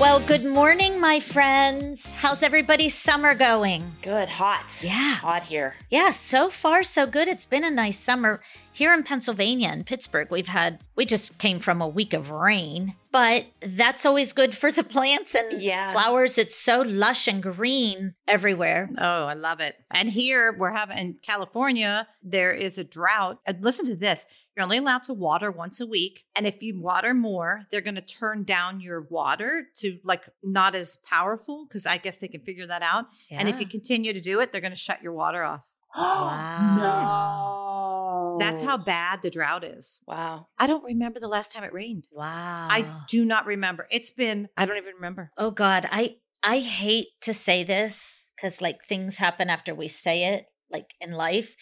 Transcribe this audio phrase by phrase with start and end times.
[0.00, 2.04] Well, good morning, my friends.
[2.16, 3.92] How's everybody's summer going?
[4.02, 4.80] Good, hot.
[4.82, 5.14] Yeah.
[5.14, 5.76] Hot here.
[5.88, 7.28] Yeah, so far so good.
[7.28, 8.40] It's been a nice summer.
[8.74, 12.96] Here in Pennsylvania in Pittsburgh, we've had we just came from a week of rain,
[13.12, 15.92] but that's always good for the plants and Yeah.
[15.92, 16.36] flowers.
[16.38, 18.90] It's so lush and green everywhere.
[18.98, 19.76] Oh, I love it.
[19.92, 23.38] And here we're having in California, there is a drought.
[23.46, 24.26] And listen to this.
[24.56, 26.24] You're only allowed to water once a week.
[26.36, 30.74] And if you water more, they're going to turn down your water to like not
[30.74, 33.06] as powerful because I guess they can figure that out.
[33.30, 35.62] And if you continue to do it, they're going to shut your water off.
[35.96, 36.76] Wow.
[38.38, 38.38] no.
[38.38, 40.00] That's how bad the drought is.
[40.06, 40.48] Wow.
[40.58, 42.06] I don't remember the last time it rained.
[42.10, 42.68] wow.
[42.70, 43.86] I do not remember.
[43.90, 45.30] It's been, I don't even remember.
[45.36, 48.02] Oh God, I I hate to say this
[48.36, 51.56] because like things happen after we say it, like in life,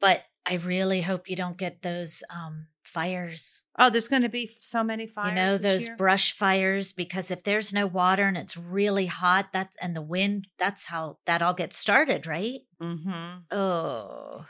[0.00, 3.62] but I really hope you don't get those um fires.
[3.78, 5.28] Oh, there's going to be so many fires.
[5.28, 5.96] you know those year.
[5.96, 10.46] brush fires because if there's no water and it's really hot, that and the wind,
[10.58, 12.60] that's how that all gets started, right?
[12.80, 13.42] Mhm.
[13.50, 14.46] Oh.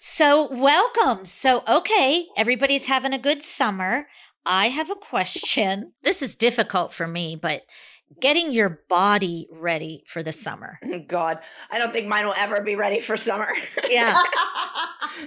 [0.00, 1.24] So, welcome.
[1.24, 4.08] So, okay, everybody's having a good summer.
[4.46, 5.92] I have a question.
[6.02, 7.62] This is difficult for me, but
[8.20, 10.78] getting your body ready for the summer.
[11.06, 11.38] God,
[11.70, 13.48] I don't think mine will ever be ready for summer.
[13.88, 14.20] Yeah.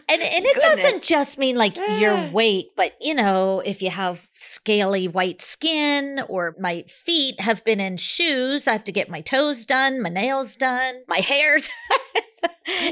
[0.10, 0.84] And and it Goodness.
[0.84, 6.22] doesn't just mean like your weight, but you know, if you have scaly white skin
[6.30, 10.10] or my feet have been in shoes, I have to get my toes done, my
[10.10, 11.68] nails done, my hair done.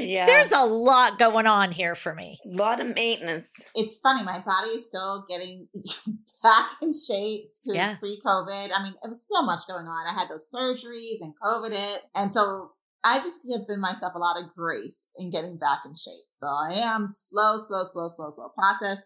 [0.00, 0.24] Yeah.
[0.26, 2.40] There's a lot going on here for me.
[2.44, 3.46] a lot of maintenance.
[3.74, 4.24] it's funny.
[4.24, 5.68] My body is still getting
[6.42, 7.96] back in shape to Yeah.
[7.96, 8.70] pre-COVID.
[8.74, 10.06] I mean, it was so much going on.
[10.08, 12.70] I had those surgeries and COVID it, and so
[13.04, 16.24] I just given myself a lot of grace in getting back in shape.
[16.36, 19.04] So I am slow, slow, slow, slow, slow process.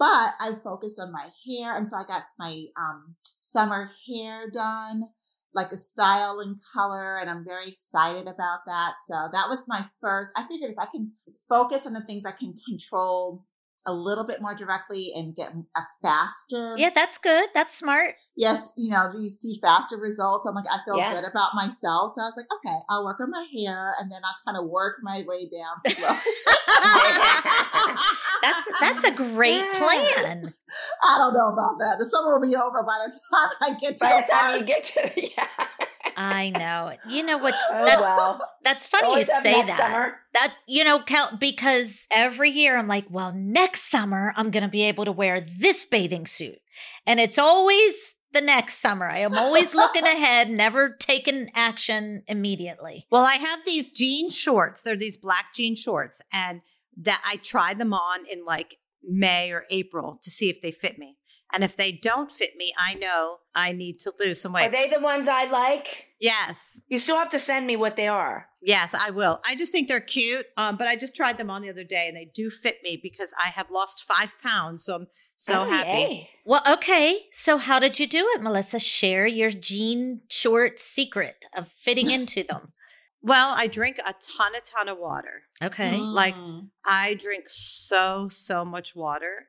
[0.00, 5.02] But I focused on my hair, and so I got my um, summer hair done,
[5.54, 8.94] like a style and color, and I'm very excited about that.
[9.06, 10.32] So that was my first.
[10.36, 11.12] I figured if I can
[11.50, 13.44] focus on the things I can control
[13.86, 17.48] a little bit more directly and get a faster Yeah, that's good.
[17.54, 18.14] That's smart.
[18.36, 21.12] yes you know do you see faster results i'm like i feel Yeah.
[21.14, 24.20] good about myself so i was like okay i'll work on my hair and then
[24.24, 26.08] i'll kind of work my way down slow
[28.42, 30.50] That's that's a great plan.
[31.04, 33.96] i don't know about that the summer will be over by the time i get
[33.98, 35.66] to By the the time you get to yeah.
[36.20, 36.92] I know.
[37.08, 37.54] You know what?
[37.70, 38.48] Oh That's, well.
[38.62, 39.78] that's funny you Always have say that.
[39.78, 40.16] Summer.
[40.34, 44.68] That you know, Cal, because every year I'm like, well, next summer I'm going to
[44.68, 46.58] be able to wear this bathing suit,
[47.06, 49.08] and it's always the next summer.
[49.08, 53.06] I am always looking ahead, never taking action immediately.
[53.10, 54.82] Well, I have these jean shorts.
[54.82, 56.60] They're these black jean shorts, and
[56.98, 60.98] that I try them on in like May or April to see if they fit
[60.98, 61.16] me.
[61.52, 64.66] And if they don't fit me, I know I need to lose some weight.
[64.66, 66.06] Are they the ones I like?
[66.20, 68.46] Yes, You still have to send me what they are.
[68.62, 69.40] yes, I will.
[69.46, 70.46] I just think they're cute.
[70.56, 72.98] Um, but I just tried them on the other day, and they do fit me
[73.02, 74.84] because I have lost five pounds.
[74.84, 75.88] So I'm so Oh, happy.
[75.88, 76.30] yay.
[76.44, 77.26] Well, okay.
[77.32, 78.78] So how did you do it, Melissa?
[78.78, 82.72] Share your jean short secret of fitting into them.
[83.22, 85.42] Well, I drink a ton, a ton of water.
[85.62, 85.98] Okay.
[85.98, 86.68] Like, Mm.
[86.84, 89.48] I drink so, so much water.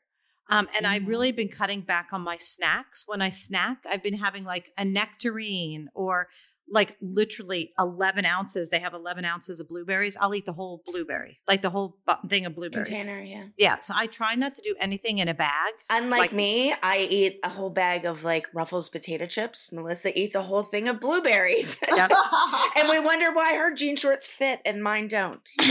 [0.50, 1.08] Um, and I've Mhm.
[1.08, 3.04] really been cutting back on my snacks.
[3.08, 6.28] When I snack, I've been having like a nectarine or
[6.72, 8.70] like literally 11 ounces.
[8.70, 10.16] They have 11 ounces of blueberries.
[10.20, 12.88] I'll eat the whole blueberry, like the whole bu- thing of blueberries.
[12.88, 13.48] Container, yeah.
[13.58, 13.80] Yeah.
[13.80, 15.74] So I try not to do anything in a bag.
[15.90, 19.70] Unlike Like- me, I eat a whole bag of like Ruffles potato chips.
[19.72, 21.76] Melissa eats a whole thing of blueberries.
[21.94, 22.12] Yep.
[22.78, 25.42] and we wonder why her jean shorts fit and mine don't.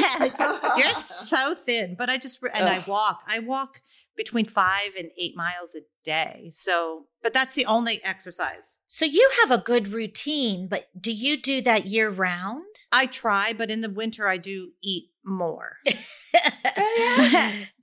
[0.77, 3.23] You're so thin, but I just, and I walk.
[3.27, 3.81] I walk
[4.17, 6.51] between five and eight miles a day.
[6.55, 8.75] So, but that's the only exercise.
[8.93, 12.65] So you have a good routine, but do you do that year round?
[12.91, 15.77] I try, but in the winter I do eat more.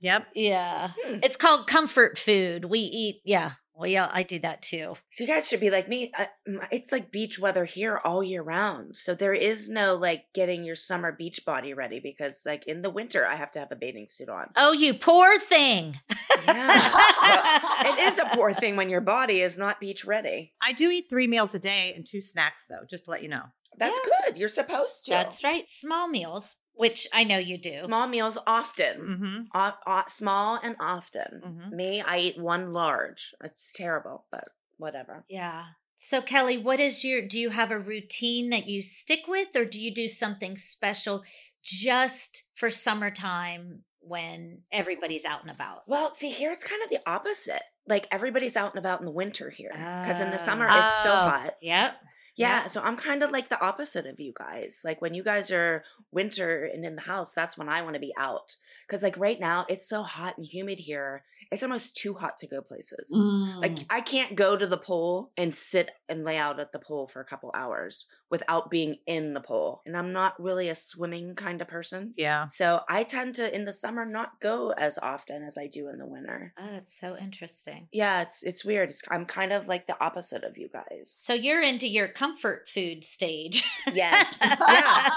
[0.00, 0.26] yep.
[0.34, 0.90] yeah.
[1.02, 1.20] Hmm.
[1.22, 2.66] It's called comfort food.
[2.66, 3.52] We eat, yeah.
[3.78, 4.96] Well, yeah, I do that too.
[5.12, 6.10] So you guys should be like me.
[6.18, 6.26] Uh,
[6.72, 8.96] It's like beach weather here all year round.
[8.96, 12.90] So there is no like getting your summer beach body ready because like in the
[12.90, 14.50] winter I have to have a bathing suit on.
[14.56, 16.00] Oh, you poor thing.
[16.44, 16.92] Yeah.
[17.22, 20.54] Well, it is a poor thing when your body is not beach ready.
[20.60, 23.28] I do eat three meals a day and two snacks, though, just to let you
[23.28, 23.42] know.
[23.78, 24.36] That's good.
[24.36, 25.12] You're supposed to.
[25.12, 25.64] That's right.
[25.68, 27.80] Small meals, which I know you do.
[27.84, 29.00] Small meals often.
[29.00, 29.36] Mm-hmm.
[29.54, 31.42] O- o- small and often.
[31.44, 31.72] Mhm.
[31.72, 33.34] Me, I eat one large.
[33.44, 34.44] It's terrible, but
[34.78, 35.24] whatever.
[35.28, 35.64] Yeah.
[35.98, 39.64] So Kelly, what is your do you have a routine that you stick with or
[39.64, 41.24] do you do something special
[41.62, 45.82] just for summertime when everybody's out and about?
[45.88, 47.62] Well, see, here it's kind of the opposite.
[47.86, 50.78] Like everybody's out and about in the winter here because in the summer Oh.
[50.78, 51.28] it's so Oh.
[51.30, 51.54] hot.
[51.60, 51.94] Yep.
[52.38, 54.80] Yeah, so I'm kind of like the opposite of you guys.
[54.84, 58.00] Like when you guys are winter and in the house, that's when I want to
[58.00, 58.56] be out.
[58.88, 61.24] Cuz like right now it's so hot and humid here.
[61.50, 63.10] It's almost too hot to go places.
[63.12, 63.60] Mm.
[63.60, 67.08] Like I can't go to the pool and sit and lay out at the pool
[67.08, 69.82] for a couple hours without being in the pool.
[69.86, 72.14] And I'm not really a swimming kind of person.
[72.16, 72.46] Yeah.
[72.46, 75.98] So I tend to in the summer not go as often as I do in
[75.98, 76.52] the winter.
[76.58, 77.88] Oh, that's so interesting.
[77.92, 78.90] Yeah, it's it's weird.
[78.90, 81.10] It's, I'm kind of like the opposite of you guys.
[81.10, 83.64] So you're into your comfort food stage.
[83.92, 84.36] Yes.
[84.42, 85.08] yeah.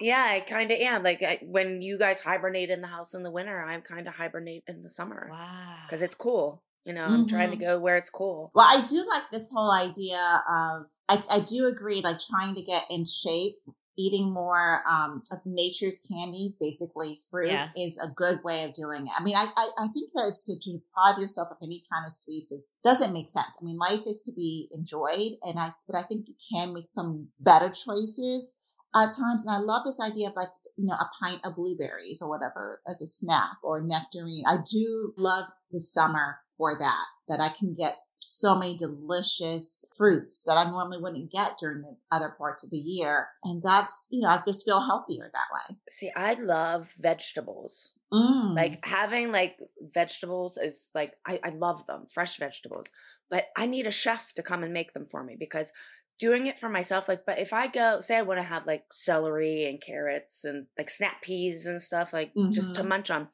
[0.00, 1.02] Yeah, I kind of am.
[1.02, 4.14] Like I, when you guys hibernate in the house in the winter, I'm kind of
[4.14, 5.76] hibernate in the summer Wow.
[5.86, 6.62] because it's cool.
[6.84, 7.60] You know, I'm trying to Mhm.
[7.60, 8.50] go where it's cool.
[8.54, 12.62] Well, I do like this whole idea of I, I do agree, like trying to
[12.62, 13.56] get in shape,
[14.04, 17.68] eating more um, of nature's candy, basically fruit, Yeah.
[17.76, 19.12] is a good way of doing it.
[19.18, 22.12] I mean, I, I, I think that to, to deprive yourself of any kind of
[22.12, 23.52] sweets is doesn't make sense.
[23.60, 26.88] I mean, life is to be enjoyed, and I but I think you can make
[26.88, 28.56] some better choices
[28.94, 29.44] at times.
[29.44, 32.80] And I love this idea of like you know a pint of blueberries or whatever
[32.88, 34.44] as a snack or nectarine.
[34.46, 37.04] I do love the summer for that.
[37.28, 41.96] That I can get so many delicious fruits that I normally wouldn't get during the
[42.12, 43.28] other parts of the year.
[43.44, 45.76] And that's, you know, I just feel healthier that way.
[45.88, 47.90] See, I love vegetables.
[48.12, 48.54] Mm.
[48.56, 52.86] Like having like vegetables is like I, I love them, fresh vegetables.
[53.30, 55.70] But I need a chef to come and make them for me because
[56.18, 58.84] doing it for myself, like but if I go say I want to have like
[58.92, 62.88] celery and carrots and like snap peas and stuff, like just to Mhm.
[62.88, 63.28] munch on.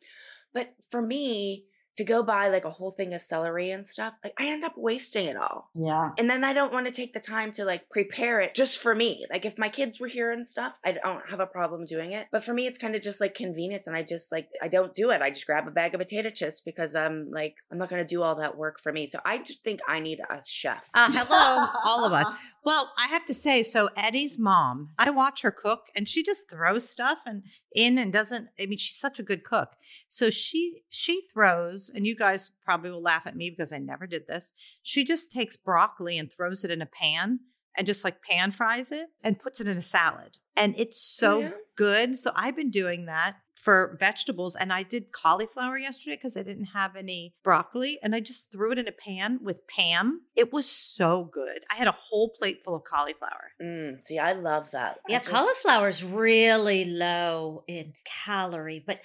[0.53, 4.34] But for me, to go buy like a whole thing of celery and stuff, like
[4.38, 5.70] I end up wasting it all.
[5.75, 6.10] yeah.
[6.19, 8.94] And then I don't want to take the time to like prepare it just for
[8.94, 9.25] me.
[9.31, 12.26] Like if my kids were here and stuff, I don't have a problem doing it.
[12.31, 13.87] But for me, it's kind of just like convenience.
[13.87, 15.22] And I just like, I don't do it.
[15.22, 18.08] I just grab a bag of potato chips because I'm like, I'm not going to
[18.08, 19.06] do all that work for me.
[19.06, 20.88] So I just think I need a chef.
[20.94, 22.26] Uh, hello, all of us.
[22.64, 26.50] Well, I have to say, so Eddie's mom, I watch her cook and she just
[26.50, 29.70] throws stuff and in and doesn't I mean she's such a good cook.
[30.08, 34.06] So she she throws and you guys probably will laugh at me because I never
[34.06, 34.53] did this.
[34.83, 37.41] She just takes broccoli and throws it in a pan
[37.77, 40.38] and just like pan fries it and puts it in a salad.
[40.56, 41.50] And it's so yeah?
[41.77, 42.19] good.
[42.19, 43.37] So I've been doing that
[43.67, 48.21] for vegetables and I did cauliflower yesterday because I didn't have any broccoli and I
[48.21, 50.23] just threw it in a pan with Pam.
[50.37, 51.65] It was so good.
[51.69, 53.50] I had a whole plate full of cauliflower.
[53.61, 55.00] Mm, see, I love that.
[55.09, 59.00] I Yeah, just- is really low in calorie, but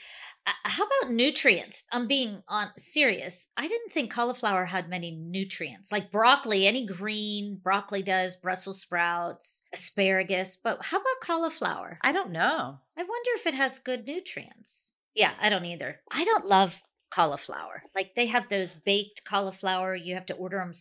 [0.45, 1.83] Uh, how about nutrients?
[1.91, 3.47] I'm being on serious.
[3.55, 5.91] I didn't think cauliflower had many nutrients.
[5.91, 11.99] Like broccoli, any green broccoli does, Brussels sprouts, asparagus, but how about cauliflower?
[12.01, 12.79] I don't know.
[12.97, 14.89] I wonder if it has good nutrients.
[15.15, 15.99] Yeah, I don't either.
[16.11, 17.83] I don't love cauliflower.
[17.93, 20.73] Like they have those baked cauliflower, you have to order them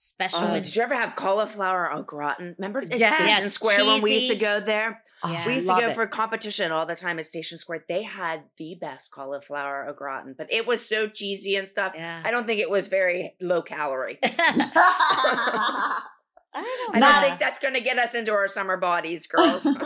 [0.00, 0.40] special.
[0.40, 2.54] Oh, did you ever have cauliflower au gratin?
[2.58, 3.14] Remember at Yes.
[3.14, 5.02] Station Yes, Square when we used to go there?
[5.26, 5.46] Yeah.
[5.46, 5.94] We used love to go it.
[5.94, 7.84] for competition all the time at Station Square.
[7.88, 11.92] They had the best cauliflower au gratin, but it was so cheesy and stuff.
[11.94, 12.22] yeah.
[12.24, 14.18] I don't think it was very low calorie.
[16.52, 19.66] I don't I don't think that's going to get us into our summer bodies, girls.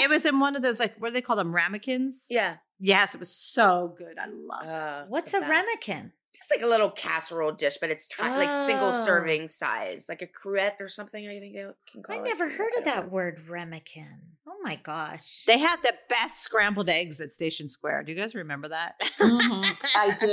[0.00, 2.26] It was in one of those like what do they call them ramekins?
[2.28, 2.56] yeah.
[2.80, 4.18] Yes, it was so good.
[4.18, 4.68] I love it.
[4.68, 5.48] Uh, What's a best.
[5.50, 6.12] ramekin?
[6.36, 9.04] Just like a little casserole dish, but it's ti- like single Oh.
[9.06, 11.26] serving size, like a cruette or something.
[11.28, 12.18] I think they can call it.
[12.18, 12.24] I it.
[12.28, 13.10] never heard of that know.
[13.10, 14.20] word ramekin.
[14.46, 15.44] Oh my gosh.
[15.46, 18.04] They had the best scrambled eggs at Station Square.
[18.04, 19.00] Do you guys remember that?
[19.20, 19.76] Mhm.
[19.96, 20.26] I do.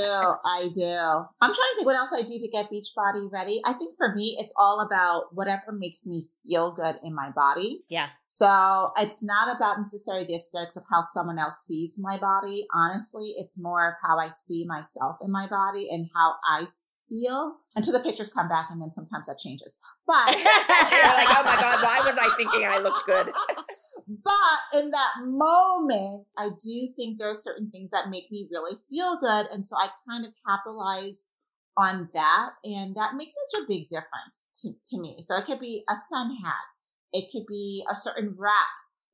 [0.45, 1.25] I do.
[1.41, 3.61] I'm trying to think what else I do to get Beachbody ready.
[3.65, 7.83] I think for me, it's all about whatever makes me feel good in my body.
[7.89, 8.09] yeah.
[8.25, 12.65] So it's not about necessarily the aesthetics of how someone else sees my body.
[12.73, 16.65] Honestly, it's more of how I see myself in my body and how I
[17.11, 19.75] feel until the pictures come back and then sometimes that changes.
[20.07, 23.31] But like, oh my god, why was I thinking I looked good?
[24.07, 28.77] but in that moment, I do think there are certain things that make me really
[28.89, 29.47] feel good.
[29.51, 31.23] And so I kind of capitalize
[31.77, 32.49] on that.
[32.63, 35.17] And that makes such a big difference to, to me.
[35.21, 36.65] So it could be a sun hat.
[37.13, 38.53] It could be a certain wrap.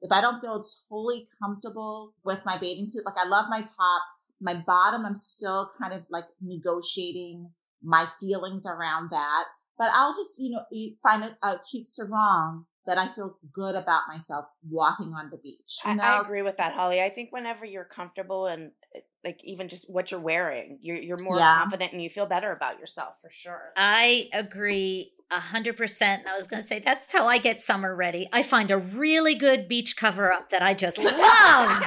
[0.02, 4.02] If I don't feel totally comfortable with my bathing suit, like I love my top,
[4.42, 7.50] my bottom, I'm still kind of like negotiating
[7.84, 9.46] my feelings around that.
[9.78, 10.64] But I'll just, you know,
[11.04, 15.78] find a, a cute sarong that I feel good about myself walking on the beach.
[15.84, 17.02] I, And I I'll agree with that, Holly.
[17.02, 21.22] I think whenever you're comfortable and uh, like even just what you're wearing, you're you're
[21.22, 21.60] more Yeah.
[21.60, 23.74] confident and you feel better about yourself for sure.
[23.76, 26.22] I agree a hundred percent.
[26.22, 28.30] And I was going to say that's how I get summer ready.
[28.32, 31.84] I find a really good beach cover up that I just love.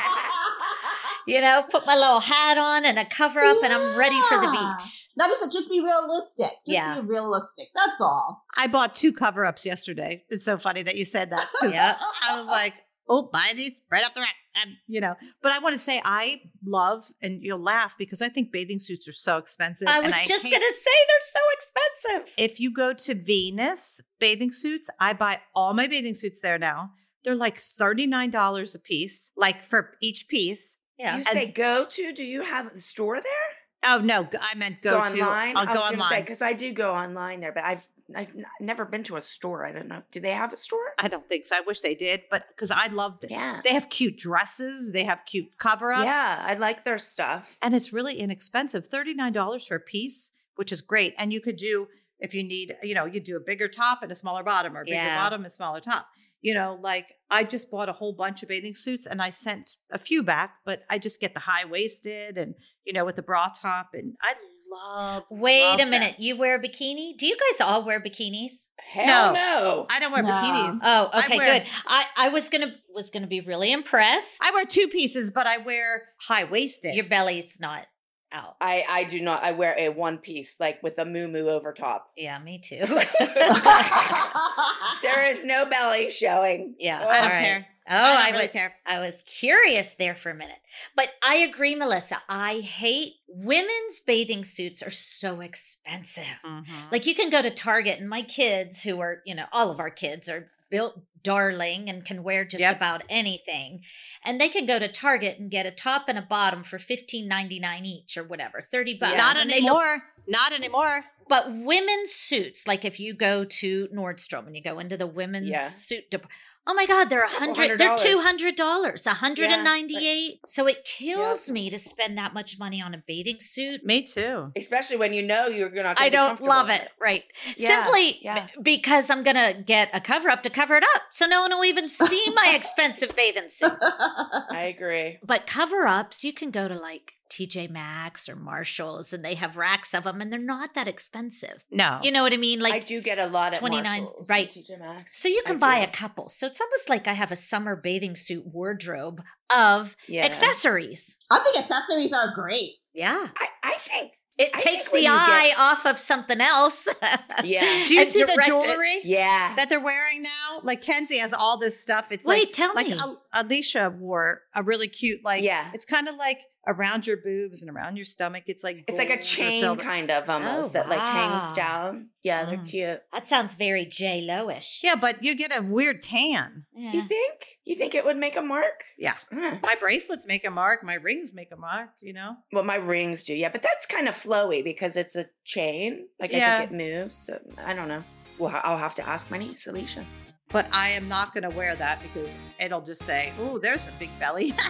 [1.26, 4.38] You know, put my little hat on and a cover up, and I'm ready for
[4.38, 5.08] the beach.
[5.16, 6.46] Now, just just be realistic.
[6.50, 7.00] Just Yeah.
[7.00, 7.68] be realistic.
[7.74, 8.44] That's all.
[8.56, 10.24] I bought two cover ups yesterday.
[10.30, 11.46] It's so funny that you said that.
[11.64, 11.96] yeah.
[12.26, 12.74] I was like,
[13.08, 14.34] oh, buy these right off the rack.
[14.54, 18.28] And, you know, but I want to say I love, and you'll laugh because I
[18.28, 19.86] think bathing suits are so expensive.
[19.86, 22.34] I and was just hate- gonna say they're so expensive.
[22.36, 26.90] If you go to Venus bathing suits, I buy all my bathing suits there now.
[27.22, 30.76] They're like $39 a piece, like for each piece.
[31.00, 31.16] Yeah.
[31.18, 32.12] You say go to?
[32.12, 33.48] Do you have a store there?
[33.82, 34.96] Oh, no, I meant go, to.
[34.98, 35.56] online.
[35.56, 36.20] I'll I go was gonna say online.
[36.22, 39.64] because I do go online there, but I've I've n- never been to a store.
[39.64, 40.02] I don't know.
[40.10, 40.92] Do they have a store?
[40.98, 41.56] I don't think so.
[41.56, 43.30] I wish they did, but because I loved it.
[43.30, 43.60] Yeah.
[43.64, 46.04] They have cute dresses, they have cute cover ups.
[46.04, 47.56] Yeah, I like their stuff.
[47.62, 51.86] and it's really inexpensive $39 for a piece which is great and you could do
[52.18, 54.82] if you need you know you do a bigger top and a smaller bottom or
[54.82, 55.16] a bigger Yeah.
[55.16, 56.06] bottom and smaller top
[56.42, 59.76] you know like i just bought a whole bunch of bathing suits and i sent
[59.90, 63.22] a few back but i just get the high waisted and you know with the
[63.22, 64.34] bra top and i
[64.72, 65.90] love Wait love a that.
[65.90, 66.14] minute.
[66.20, 67.18] You wear a bikini?
[67.18, 68.52] Do you guys all wear bikinis?
[68.78, 69.34] Hell No.
[69.34, 69.86] no.
[69.90, 70.30] i don't wear No.
[70.30, 71.68] bikinis Oh, I okay, wear- good.
[71.88, 74.36] I, I was gonna was gonna be really impressed.
[74.40, 77.86] i wear two pieces but i wear high waisted Your belly's not
[78.32, 78.56] out.
[78.60, 79.42] I I do not.
[79.42, 82.10] I wear a one piece like with a moo moo over top.
[82.16, 82.84] Yeah, me too.
[85.02, 86.74] There is no belly showing.
[86.78, 86.98] yeah.
[86.98, 87.42] i don't all right.
[87.44, 90.58] care Oh, i don't I, really was care I was curious there for a minute.
[90.94, 92.18] But I agree, Melissa.
[92.28, 96.24] I hate women's bathing suits are so expensive.
[96.44, 96.66] Mhm.
[96.92, 99.80] Like you can go to Target and my kids who are, you know, all of
[99.80, 102.76] our kids are built darling and can wear just Yep.
[102.76, 103.82] about anything.
[104.24, 107.28] And they can go to Target and get a top and a bottom for fifteen
[107.28, 109.16] ninety nine each or whatever, 30 bucks.
[109.16, 113.88] not And they look- anymore not anymore but women's suits, like if you go to
[113.88, 115.70] Nordstrom and you go into the women's Yeah.
[115.70, 116.34] suit department,
[116.66, 117.56] Oh my God, they're a Couple hundred.
[117.56, 120.40] hundred They're two hundred dollars, a hundred and Yeah, ninety-eight.
[120.46, 123.82] So it kills me to spend that much money on a bathing suit.
[123.84, 125.74] me too Especially when you know you're not.
[125.74, 126.88] Gonna I don't comfortable love in it.
[127.00, 127.24] Right.
[127.56, 128.48] Yeah, Simply yeah.
[128.62, 131.02] because I'm going to get a cover up to cover it up.
[131.12, 133.72] So no one will even see my expensive bathing suit.
[133.80, 135.18] I agree.
[135.24, 139.56] But cover ups, you can go to like TJ Maxx or Marshalls and they have
[139.56, 141.64] racks of them and they're not that expensive.
[141.70, 142.60] no You know what I mean?
[142.60, 144.48] Like I do get a lot at 29 Marshalls right.
[144.50, 145.20] TJ Maxx.
[145.22, 145.84] So you I can buy do.
[145.84, 146.28] a couple.
[146.28, 150.24] So it's almost like I have a summer bathing suit wardrobe of yeah.
[150.24, 151.14] accessories.
[151.30, 152.70] I think accessories are great.
[152.92, 153.28] Yeah.
[153.38, 156.86] I, I think It I takes the eye get- off of something else.
[157.44, 157.60] Yeah.
[157.88, 158.52] do you see the direct it.
[158.52, 159.54] jewelry yeah.
[159.56, 160.60] that they're wearing now.
[160.62, 162.06] Like Kenzie has all this stuff.
[162.10, 162.98] It's Wait, like tell like me.
[162.98, 165.70] Al- Alicia wore a really cute like Yeah.
[165.72, 168.44] It's kind of like around your boobs and around your stomach.
[168.46, 169.82] It's like It's like a chain silver.
[169.82, 172.08] kind of almost Oh, that like hangs down.
[172.22, 172.68] Yeah, they're Mm.
[172.68, 173.02] cute.
[173.12, 174.80] that sounds very J Lo-ish.
[174.82, 176.66] Yeah, but you get a weird tan.
[176.74, 176.92] Yeah.
[176.92, 177.46] You think?
[177.64, 178.84] You think it would make a mark?
[178.98, 179.58] Yeah, Huh.
[179.62, 180.84] my bracelets make a mark.
[180.84, 181.90] My rings make a mark.
[182.00, 182.36] You know.
[182.52, 186.08] Well, my rings do, yeah, but that's kind of flowy because it's a chain.
[186.20, 186.58] Like I Yeah.
[186.58, 187.16] think it moves.
[187.26, 188.04] So I don't know.
[188.38, 190.04] Well, I'll have to ask my niece, Alicia.
[190.48, 193.92] But I am not going to wear that because it'll just say, "Oh, there's a
[194.00, 194.52] big belly."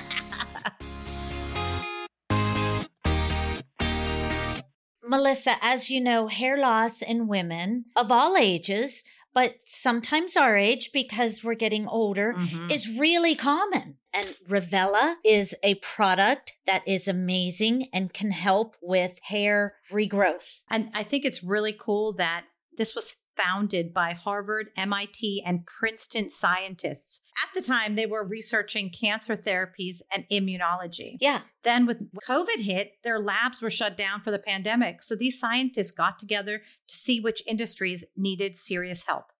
[5.11, 9.03] Melissa, as you know, hair loss in women of all ages,
[9.35, 12.71] but sometimes our age because we're getting older, Mhm.
[12.71, 13.99] is really common.
[14.13, 20.47] And Revela is a product that is amazing and can help with hair regrowth.
[20.69, 22.45] And I think it's really cool that
[22.77, 27.21] this was founded by Harvard, MIT, and Princeton scientists.
[27.43, 31.17] At the time, they were researching cancer therapies and immunology.
[31.21, 31.41] Yeah.
[31.63, 35.03] Then, with COVID hit, their labs were shut down for the pandemic.
[35.03, 39.33] So these scientists got together to see which industries needed serious help.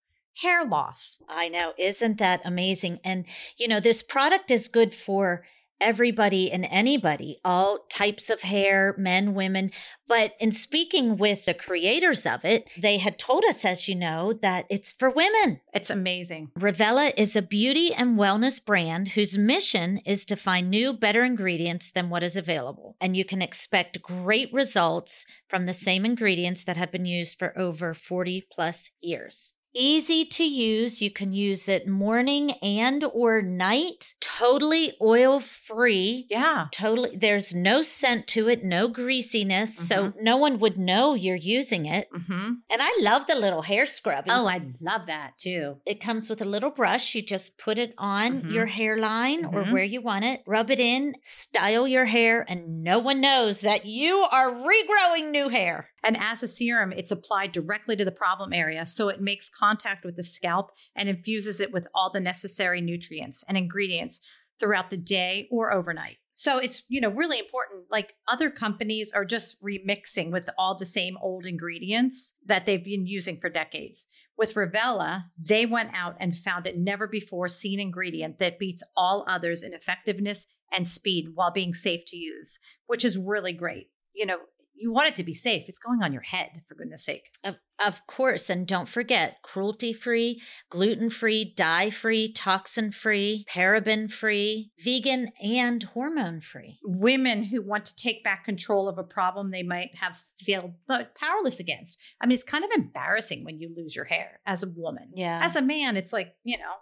[0.43, 1.19] Hair loss.
[1.29, 1.75] I know.
[1.77, 3.01] Isn't that amazing?
[3.05, 3.27] And,
[3.59, 5.45] you know, this product is good for
[5.81, 9.71] everybody and anybody, all types of hair, men, women.
[10.07, 14.33] But in speaking with the creators of it, they had told us, as you know,
[14.43, 15.61] that it's for women.
[15.73, 16.51] It's amazing.
[16.59, 21.91] Revela is a beauty and wellness brand whose mission is to find new, better ingredients
[21.91, 22.97] than what is available.
[23.01, 27.57] And you can expect great results from the same ingredients that have been used for
[27.59, 29.55] over 40 plus years.
[29.75, 31.01] Easy to use.
[31.01, 34.15] You can use it morning and or night.
[34.21, 36.27] Totally oil free.
[36.29, 36.67] Yeah.
[36.73, 37.17] Totally.
[37.17, 39.77] There's no scent to it, no greasiness.
[39.77, 42.09] So no one would know you're using it.
[42.13, 42.53] Mm-hmm.
[42.71, 44.25] And I love the little hair scrub.
[44.29, 45.77] Oh, I love that too.
[45.87, 47.15] It comes with a little brush.
[47.15, 48.53] You just put it on Mhm.
[48.53, 49.73] your hairline or Mhm.
[49.73, 53.87] where you want it, rub it in, style your hair, and no one knows that
[53.87, 55.91] you are regrowing new hair.
[56.03, 58.87] And as a serum, it's applied directly to the problem area.
[58.87, 63.45] So it makes contact with the scalp and infuses it with all the necessary nutrients
[63.47, 64.21] and ingredients
[64.59, 66.17] throughout the day or overnight.
[66.41, 67.85] So it's, you know, really important.
[67.91, 73.05] Like other companies are just remixing with all the same old ingredients that they've been
[73.05, 74.07] using for decades.
[74.39, 79.27] With Revela, they went out and found a never before seen ingredient that beats all
[79.29, 83.89] others in effectiveness and speed while being safe to use, which is really great.
[84.15, 84.39] You know,
[84.81, 85.69] you want it to be safe.
[85.69, 87.31] It's going on your head, for goodness sake.
[87.45, 88.49] Of, of course.
[88.49, 95.83] And don't forget cruelty free, gluten free, dye free, toxin free, paraben free, vegan, and
[95.83, 96.79] hormone free.
[96.83, 101.61] Women who want to take back control of a problem they might have feel powerless
[101.61, 101.99] against.
[102.21, 105.11] I mean, it's kind of embarrassing when you lose your hair as a woman.
[105.15, 105.41] Yeah.
[105.43, 106.73] As a man, it's like, you know,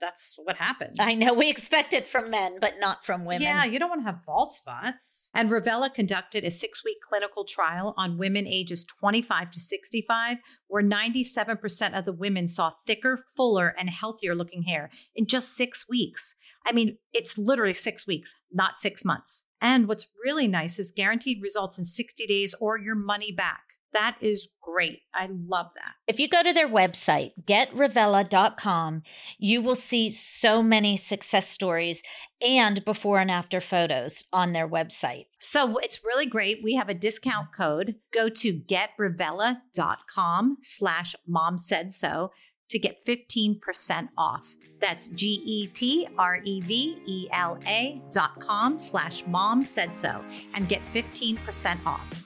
[0.00, 0.96] that's what happens.
[1.00, 3.42] I know we expect it from men, but not from women.
[3.42, 5.28] Yeah, you don't want to have bald spots.
[5.34, 10.38] And Revela conducted a six week clinical trial on women ages 25 to 65,
[10.68, 15.88] where 97% of the women saw thicker, fuller, and healthier looking hair in just six
[15.88, 16.34] weeks.
[16.64, 19.42] I mean, it's literally six weeks, not six months.
[19.60, 23.65] And what's really nice is guaranteed results in 60 days or your money back.
[23.96, 25.00] That is great.
[25.14, 25.94] I love that.
[26.06, 29.02] If you go to their website, getrevela.com,
[29.38, 32.02] you will see so many success stories
[32.42, 35.28] and before and after photos on their website.
[35.38, 36.62] So it's really great.
[36.62, 37.94] We have a discount code.
[38.12, 42.32] Go to getrevela.com slash mom said so
[42.68, 44.54] to get 15% off.
[44.78, 49.96] That's G E T R E V E L A dot com slash mom said
[49.96, 50.22] so
[50.52, 52.25] and get 15% off.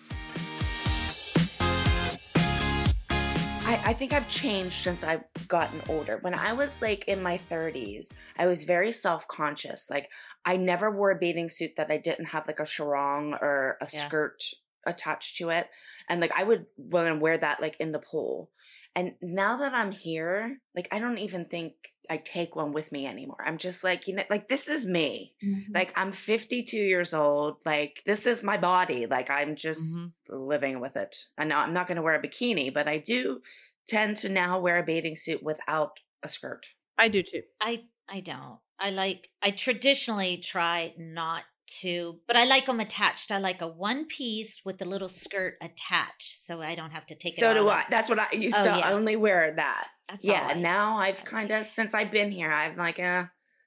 [3.70, 6.18] I, I think I've changed since I've gotten older.
[6.22, 9.88] When I was like in my 30s, I was very self conscious.
[9.88, 10.10] Like,
[10.44, 13.88] I never wore a bathing suit that I didn't have like a sarong or a
[13.92, 14.08] Yeah.
[14.08, 14.42] skirt
[14.84, 15.68] attached to it.
[16.08, 18.50] And like, I would want to wear that like in the pool.
[18.96, 21.74] And now that I'm here, like, I don't even think
[22.10, 23.42] I take one with me anymore.
[23.46, 25.34] I'm just like, you know, like, this is me.
[25.44, 25.72] Mm-hmm.
[25.74, 27.58] Like, I'm 52 years old.
[27.64, 29.06] Like, this is my body.
[29.06, 30.12] Like, I'm just Mhm.
[30.28, 31.16] living with it.
[31.38, 33.42] And now I'm not going to wear a bikini, but I do
[33.88, 36.66] tend to now wear a bathing suit without a skirt.
[36.98, 37.42] I do too.
[37.60, 38.58] I I don't.
[38.78, 41.44] I like I traditionally try not
[41.82, 43.30] to, but I like them attached.
[43.30, 47.14] I like a one piece with the little skirt attached, so I don't have to
[47.14, 47.40] take it.
[47.40, 47.84] So do I.
[47.90, 48.90] That's what I used Oh, to yeah.
[48.92, 49.88] only wear that.
[50.08, 50.46] That's Yeah.
[50.46, 53.24] I- And now I've I kind of, since I've been here, I'm like, eh,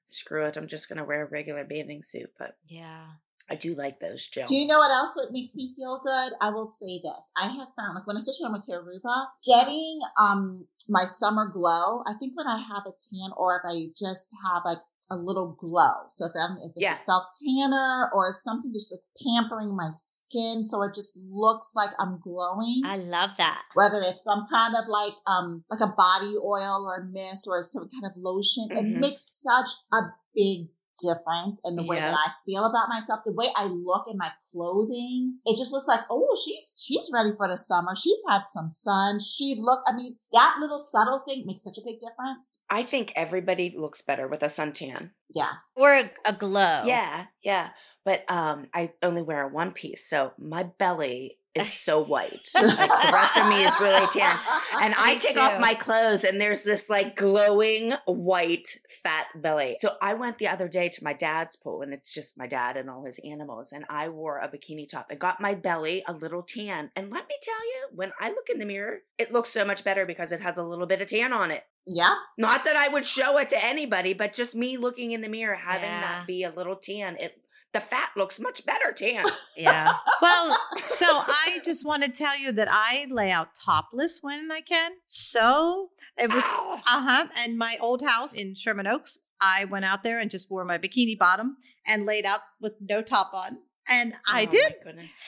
[0.09, 0.57] screw it.
[0.57, 2.31] I'm just going to wear a regular bathing suit.
[2.37, 3.05] But Yeah.
[3.49, 4.47] I do like those, Jill.
[4.47, 6.31] Do you know what else what makes me feel good?
[6.41, 7.29] I will say this.
[7.35, 11.47] I have found like when especially when I went to Aruba, getting um my summer
[11.47, 14.77] glow, I think when I have a tan or if I just have like
[15.13, 15.93] a little glow.
[16.09, 16.95] So if I'm if it's Yeah.
[16.95, 21.71] a self tanner or something that's just like pampering my skin so it just looks
[21.75, 22.81] like I'm glowing.
[22.85, 23.61] I love that.
[23.75, 27.87] whether it's some kind of like um like a body oil or mist or some
[27.89, 28.99] kind of lotion it Mhm.
[28.99, 29.99] makes such a
[30.35, 30.67] big
[31.01, 32.11] difference in the way Yeah.
[32.11, 35.87] that i feel about myself the way i look in my clothing it just looks
[35.87, 39.93] like oh she's she's ready for the summer she's had some sun she look i
[39.95, 44.27] mean that little subtle thing makes such a big difference I think everybody looks better
[44.27, 45.11] with a suntan.
[45.33, 46.83] yeah Or a, a glow.
[46.85, 47.69] Yeah, yeah.
[48.05, 52.49] But um, I only wear a one piece, so my belly is so white.
[52.55, 54.37] like the rest of me is really tan.
[54.81, 55.39] And I take too.
[55.39, 59.77] off my clothes, and there's this like glowing white fat belly.
[59.79, 62.75] So I went the other day to my dad's pool, and it's just my dad
[62.75, 63.71] and all his animals.
[63.71, 66.89] And I wore a bikini top and got my belly a little tan.
[66.95, 69.83] And let me tell you, when I look in the mirror, it looks so much
[69.83, 71.63] better because it has a little bit of tan on it.
[71.85, 75.29] yeah Not that I would show it to anybody, but just me looking in the
[75.29, 76.01] mirror, having Yeah.
[76.01, 77.39] that be a little tan, it
[77.73, 79.25] the fat looks much better tan.
[79.57, 79.91] Yeah.
[80.21, 84.61] Well, so I just want to tell you that I lay out topless when I
[84.61, 84.91] can.
[85.07, 87.25] So it was, uh huh.
[87.37, 90.77] And my old house in Sherman Oaks, I went out there and just wore my
[90.77, 93.57] bikini bottom and laid out with no top on.
[93.89, 94.75] And I Oh, did.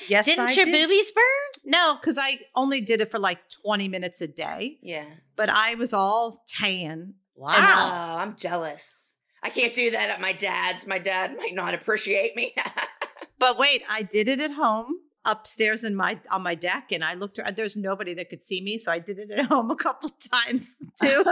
[0.07, 0.71] Yes, Didn't I your did.
[0.87, 1.61] boobies burn?
[1.65, 5.03] No, because I only did it for like 20 minutes a day, Yeah.
[5.35, 7.15] but I was all tan.
[7.37, 9.04] Oh, I'm jealous.
[9.45, 10.87] I can't do that at my dad's.
[10.87, 12.55] My dad might not appreciate me.
[13.37, 17.15] But wait, I did it at home upstairs in my on my deck and I
[17.15, 19.75] looked around there's nobody that could see me so I did it at home a
[19.75, 21.23] couple times too.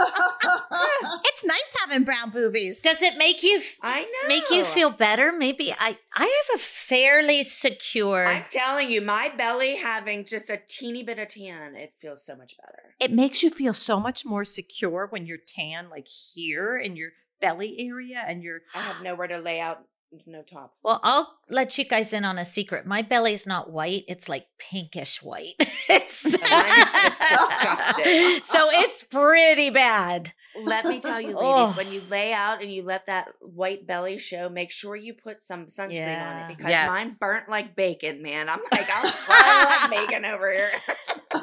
[1.24, 2.82] it's nice having brown boobies.
[2.82, 4.28] Does it make you f- I know.
[4.28, 5.32] make you feel better?
[5.32, 8.26] Maybe I I have a fairly secure.
[8.26, 12.36] I'm telling you, my belly having just a teeny bit of tan, it feels so
[12.36, 12.94] much better.
[13.00, 17.10] it makes you feel so much more secure when you're tan like here in your
[17.44, 19.84] belly area and you're I have nowhere to lay out
[20.26, 20.74] no top.
[20.84, 22.86] Well, I'll let you guys in on a secret.
[22.86, 25.54] My belly's not white; it's like pinkish white.
[25.88, 28.42] it's Mine's just disgusting.
[28.44, 30.32] so it's pretty bad.
[30.62, 31.72] let me tell you, ladies, Oh.
[31.76, 35.42] when you lay out and you let that white belly show, make sure you put
[35.42, 36.88] some sunscreen on it because Yes.
[36.88, 38.48] mine burnt like bacon, man.
[38.48, 40.70] I'm like, I'm frying like bacon over here.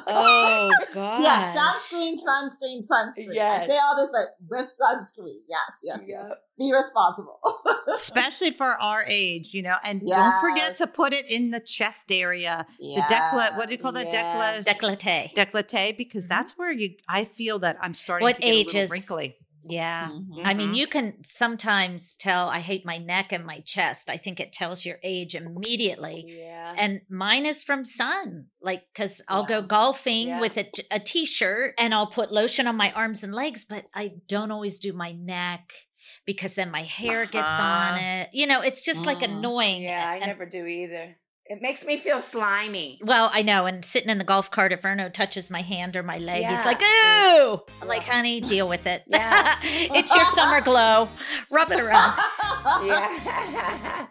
[0.07, 1.21] Oh God.
[1.21, 3.37] Yeah, sunscreen, sunscreen, sunscreen.
[3.37, 5.39] I say all this, but with sunscreen.
[5.47, 6.33] Yes, yes, yes.
[6.57, 7.39] Be responsible.
[7.93, 12.11] Especially for our age, you know, and don't forget to put it in the chest
[12.11, 13.57] area, the decollete.
[13.57, 14.07] What do you call that?
[14.11, 14.61] Yeah.
[14.61, 15.33] Decollete.
[15.33, 15.33] Décolleté.
[15.35, 16.29] Decollete, because mm-hmm.
[16.29, 16.95] that's where you.
[17.07, 19.35] I feel that I'm starting What to get age a little is- wrinkly.
[19.63, 20.09] Yeah.
[20.09, 20.41] Mhm.
[20.43, 20.75] I mean, Mhm.
[20.77, 24.09] you can sometimes tell I hate my neck and my chest.
[24.09, 26.25] I think it tells your age immediately.
[26.27, 26.73] Yeah.
[26.77, 30.39] And mine is from sun, like, because I'll go golfing Yeah.
[30.41, 33.65] with a, t- a t shirt and I'll put lotion on my arms and legs,
[33.67, 35.71] but I don't always do my neck
[36.25, 37.93] because then my hair gets Uh-huh.
[37.93, 38.29] on it.
[38.33, 39.25] You know, it's just like Mm.
[39.37, 39.81] annoying.
[39.83, 41.17] yeah, I And- never do either.
[41.51, 42.97] It makes me feel slimy.
[43.03, 43.65] Well, I know.
[43.65, 46.55] And sitting in the golf cart, if Erno touches my hand or my leg, Yeah.
[46.55, 47.59] he's like, ooh.
[47.81, 49.03] I'm like, honey, deal with it.
[49.05, 49.57] Yeah.
[49.63, 51.09] it's your summer glow.
[51.49, 52.17] Rub it around.
[52.85, 54.05] Yeah.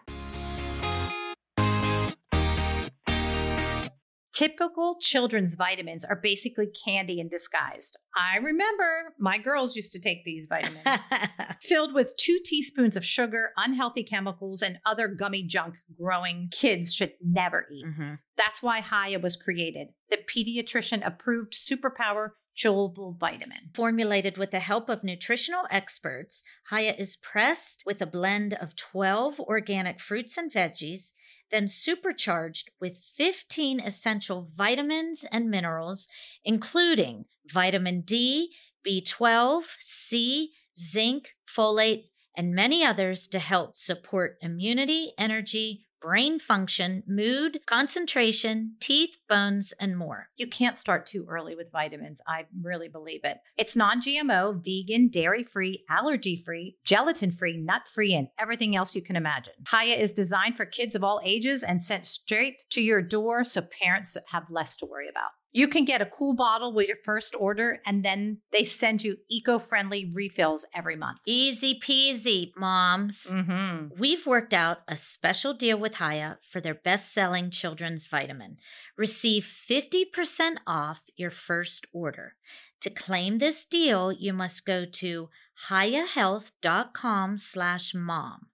[4.41, 7.91] Typical children's vitamins are basically candy in disguise.
[8.15, 10.83] I remember my girls used to take these vitamins.
[11.61, 17.13] Filled with two teaspoons of sugar, unhealthy chemicals, and other gummy junk growing kids should
[17.23, 17.85] never eat.
[17.85, 18.17] Mhm.
[18.35, 23.69] That's why Hiya was created, the pediatrician approved superpower chewable vitamin.
[23.75, 29.39] Formulated with the help of nutritional experts, Hiya is pressed with a blend of 12
[29.39, 31.11] organic fruits and veggies,
[31.51, 36.07] then supercharged with 15 essential vitamins and minerals,
[36.43, 38.53] including vitamin D,
[38.87, 47.59] B12, C, zinc, folate, and many others to help support immunity, energy, brain function, mood,
[47.65, 50.29] concentration, teeth, bones, and more.
[50.35, 52.19] You can't start too early with vitamins.
[52.27, 53.37] I really believe it.
[53.57, 58.95] It's non GMO, vegan, dairy free, allergy free, gelatin free, nut free, and everything else
[58.95, 59.53] you can imagine.
[59.69, 63.61] Hiya is designed for kids of all ages and sent straight to your door so
[63.61, 65.29] parents have less to worry about.
[65.53, 69.17] You can get a cool bottle with your first order, and then they send you
[69.29, 71.19] eco friendly refills every month.
[71.25, 73.23] Easy peasy, moms.
[73.29, 73.99] Mm-hmm.
[73.99, 78.57] We've worked out a special deal with Hiya for their best selling children's vitamin.
[78.97, 82.35] Receive 50% off your first order.
[82.81, 85.29] To claim this deal, you must go to
[85.67, 88.47] hiyahealth.com slash mom.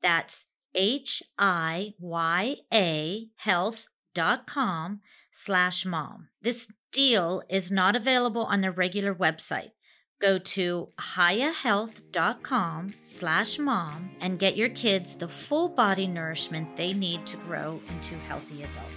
[0.00, 5.00] That's H I Y A health.com
[5.36, 6.28] slash mom.
[6.40, 9.72] This deal is not available on their regular website.
[10.20, 17.26] Go to hiyahealth.com slash mom and get your kids the full body nourishment they need
[17.26, 18.96] to grow into healthy adults.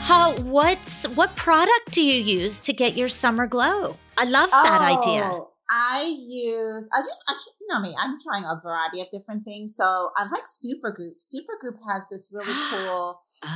[0.00, 3.96] How what's what product do you use to get your summer glow?
[4.18, 5.22] I love that idea.
[5.24, 9.44] Oh, I use I just actually you know me, I'm trying a variety of different
[9.44, 9.74] things.
[9.76, 9.84] So
[10.16, 11.14] I like Supergoop.
[11.22, 13.48] Supergoop has this really cool um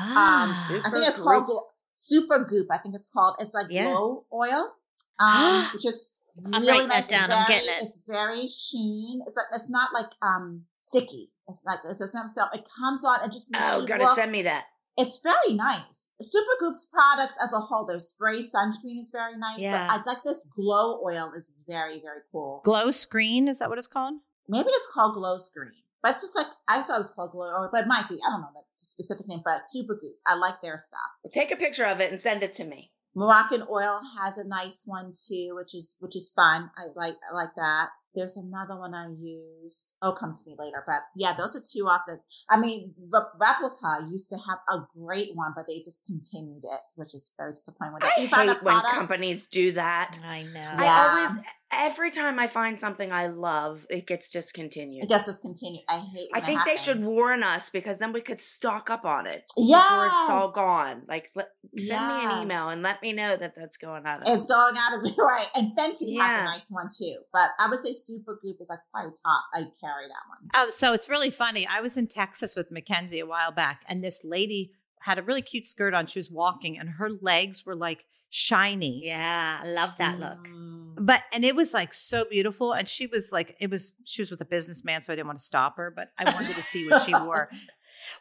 [0.51, 0.69] Ah.
[0.85, 2.67] I think it's called Glo- Supergoop.
[2.71, 3.93] I think it's called it's like Yeah.
[3.93, 4.75] glow oil.
[5.21, 6.11] Um which is
[6.53, 7.01] I'm really nice.
[7.01, 7.31] It's down.
[7.33, 7.83] I'm very- getting it.
[7.83, 9.21] It's very sheen.
[9.27, 11.31] It's like it's not like um sticky.
[11.49, 14.31] It's like it doesn't feel it comes on and just makes Oh, gotta look send
[14.33, 14.65] me that.
[14.99, 16.09] It's very nice.
[16.21, 19.61] Supergoop's products as a whole, their spray sunscreen is very nice.
[19.61, 19.87] Yeah.
[19.87, 22.61] But I like this glow oil is very, very cool.
[22.65, 24.15] Glow Screen, is that what it's called?
[24.49, 25.73] Maybe it's called glow screen.
[26.03, 28.19] But it's just like I thought it was called glow oil, but it might be.
[28.27, 30.19] I don't know the specific name, but Supergoop.
[30.27, 31.01] I like their stuff.
[31.33, 32.93] Take a picture of it and send it to me.
[33.15, 36.71] Moroccan oil has a nice one too, which is which is fun.
[36.77, 37.89] I like I like that.
[38.19, 39.93] There's another one I use.
[40.03, 40.83] Oh, come to me later.
[40.87, 42.19] But yeah, those are two off the.
[42.51, 47.15] I mean, Re- Replica used to have a great one, but they discontinued it, which
[47.15, 47.95] is very disappointing.
[47.95, 50.19] When I they found a hate when product- companies do that.
[50.25, 50.51] I know.
[50.61, 50.77] Yeah.
[50.79, 55.05] I always, every time I find something I love, it gets discontinued.
[55.05, 55.83] It gets discontinued.
[55.89, 56.29] I hate.
[56.33, 59.83] I think they should warn us because then we could stock up on it Yes.
[59.83, 61.03] before it's all gone.
[61.09, 64.23] Like, let, send me an email and let me know that that's going on.
[64.27, 67.17] It's going out of me, right, and Fenty has a nice one too.
[67.33, 69.45] But I would say Supergoop is like probably top.
[69.55, 70.49] I carry that one.
[70.55, 71.67] Oh, so it's really funny.
[71.67, 75.43] I was in Texas with Mackenzie a while back, and this lady had a really
[75.43, 76.07] cute skirt on.
[76.07, 79.03] She was walking, and her legs were like shiny.
[79.05, 80.47] Yeah, I love that look.
[80.49, 80.88] Mm.
[81.09, 82.73] But and it was like so beautiful.
[82.73, 85.39] And she was like, it was she was with a businessman, so I didn't want
[85.41, 87.51] to stop her, but I wanted to see what she wore.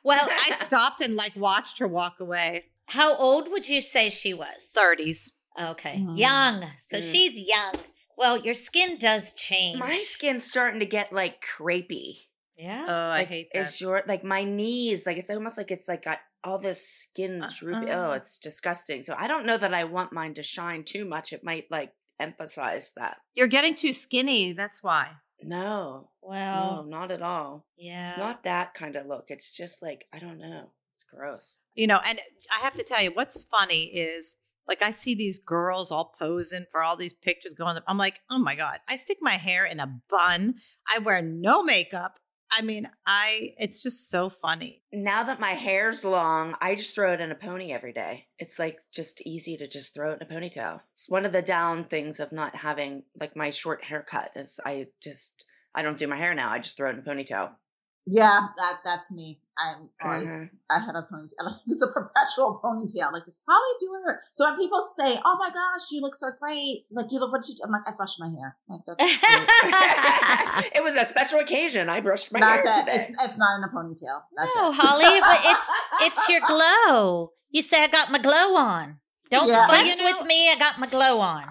[0.04, 2.66] Well, I stopped and like watched her walk away.
[2.88, 4.72] how old would you say she was?
[4.76, 5.30] 30s.
[5.62, 5.98] Okay.
[6.00, 6.18] Mm.
[6.18, 6.66] Young.
[6.90, 7.12] So Mm.
[7.12, 7.74] she's young.
[8.18, 9.80] Well, your skin does change.
[9.80, 12.22] My skin's starting to get like crepey.
[12.58, 12.86] Yeah.
[12.90, 13.68] Oh, I hate that.
[13.68, 17.46] It's your like my knees, like it's almost like it's like got all this skin
[17.60, 17.92] droopy.
[17.92, 18.14] Oh, Uh-uh.
[18.16, 19.04] it's disgusting.
[19.04, 21.34] So I don't know that I want mine to shine too much.
[21.34, 23.18] It might like emphasize that.
[23.36, 24.54] You're getting too skinny.
[24.54, 25.12] That's why.
[25.42, 27.66] No, no, well, not at all.
[27.78, 28.12] yeah.
[28.12, 29.26] It's not that kind of look.
[29.30, 30.72] It's just like I don't know.
[30.96, 31.46] It's gross.
[31.76, 32.20] You know, and
[32.52, 34.34] I have to tell you, what's funny is
[34.68, 37.84] like I see these girls all posing for all these pictures going up.
[37.88, 38.80] I'm like, oh my God.
[38.88, 40.56] I stick my hair in a bun.
[40.92, 42.20] I wear no makeup.
[42.52, 44.82] I mean, I it's just so funny.
[44.92, 48.28] Now that my hair's long, I just throw it in a pony every day.
[48.40, 50.82] It's like just easy to just throw it in a ponytail.
[50.94, 54.88] It's one of the down things of not having like my short haircut is I
[55.02, 56.50] just I don't do my hair now.
[56.50, 57.52] I just throw it in a ponytail.
[58.10, 59.40] Yeah, that that's me.
[59.60, 60.30] I'm always.
[60.70, 61.52] I have a ponytail.
[61.68, 63.12] It's a perpetual ponytail.
[63.12, 64.22] Like this Holly do her.
[64.34, 67.48] So when people say, "Oh my gosh, you look so great," like you look what
[67.50, 68.56] you, do?" I'm like, I brushed my hair.
[68.70, 68.98] Like that's.
[70.76, 71.90] it was a special occasion.
[71.90, 72.88] I brushed my That's hair it.
[72.88, 74.22] It's, it's not in a ponytail.
[74.38, 74.76] That's no, it.
[74.78, 77.32] Holly, but it's it's your glow.
[77.50, 79.00] You say I got my glow on.
[79.30, 79.68] Don't Yeah.
[79.68, 80.50] fuss you know- with me.
[80.50, 81.46] I got my glow on.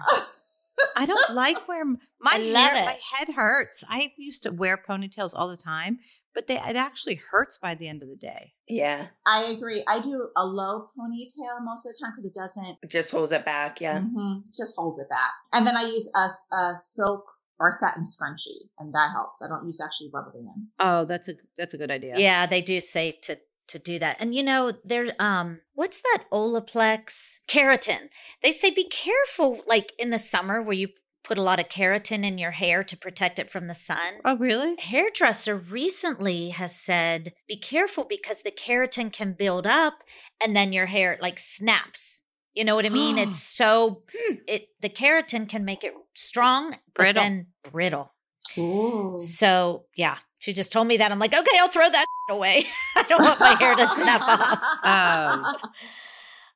[0.95, 1.83] I don't like where
[2.19, 3.83] my hair, my head hurts.
[3.89, 5.99] I used to wear ponytails all the time,
[6.37, 8.53] but they it actually hurts by the end of the day.
[8.67, 9.83] yeah, I agree.
[9.87, 13.31] I do a low ponytail most of the time because it doesn't it just holds
[13.31, 13.81] it back.
[13.81, 14.01] Yeah.
[14.01, 15.31] mhm, just holds it back.
[15.51, 17.25] And then I use a, a silk
[17.59, 19.41] or satin scrunchie, and that helps.
[19.41, 20.75] I don't use actually rubber bands.
[20.79, 22.13] Oh, that's a that's a good idea.
[22.17, 22.45] Yeah.
[22.45, 24.17] they do say to to do that.
[24.19, 28.09] And you know, there um what's that Olaplex keratin?
[28.43, 30.89] They say be careful like in the summer where you
[31.27, 34.13] put a lot of keratin in your hair to protect it from the sun.
[34.23, 34.77] Oh, really?
[34.79, 40.03] hairdresser recently has said be careful because the keratin can build up
[40.41, 42.19] and then your hair like snaps
[42.53, 44.35] you know what i mean it's so hmm.
[44.47, 47.23] it the keratin can make it strong but Brittle.
[47.23, 48.13] then brittle
[48.57, 49.19] Ooh.
[49.19, 53.03] so yeah she just told me that i'm like okay i'll throw that away i
[53.03, 55.57] don't want my hair to snap off Oh.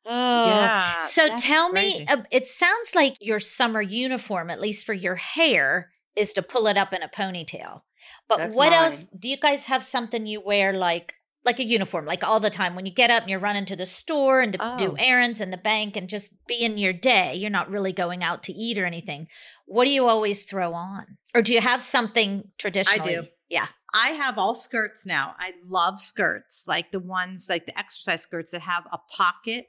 [0.06, 1.02] Oh yeah.
[1.06, 2.08] so tell me crazy.
[2.08, 6.68] uh, it sounds like your summer uniform at least for your hair is to pull
[6.68, 7.82] it up in a ponytail
[8.28, 11.14] but That's what else do you guys have something you wear like
[11.46, 13.76] like a uniform like all the time when you get up and you're running to
[13.76, 14.96] the store and to do Oh.
[15.00, 18.44] errands in the bank and just be in your day you're not really going out
[18.44, 19.28] to eat or anything
[19.66, 23.14] what do you always throw on or do you have something traditionally
[23.50, 25.36] yeah I have all skirts now.
[25.38, 29.66] I love skirts, like the ones like the exercise skirts that have a pocket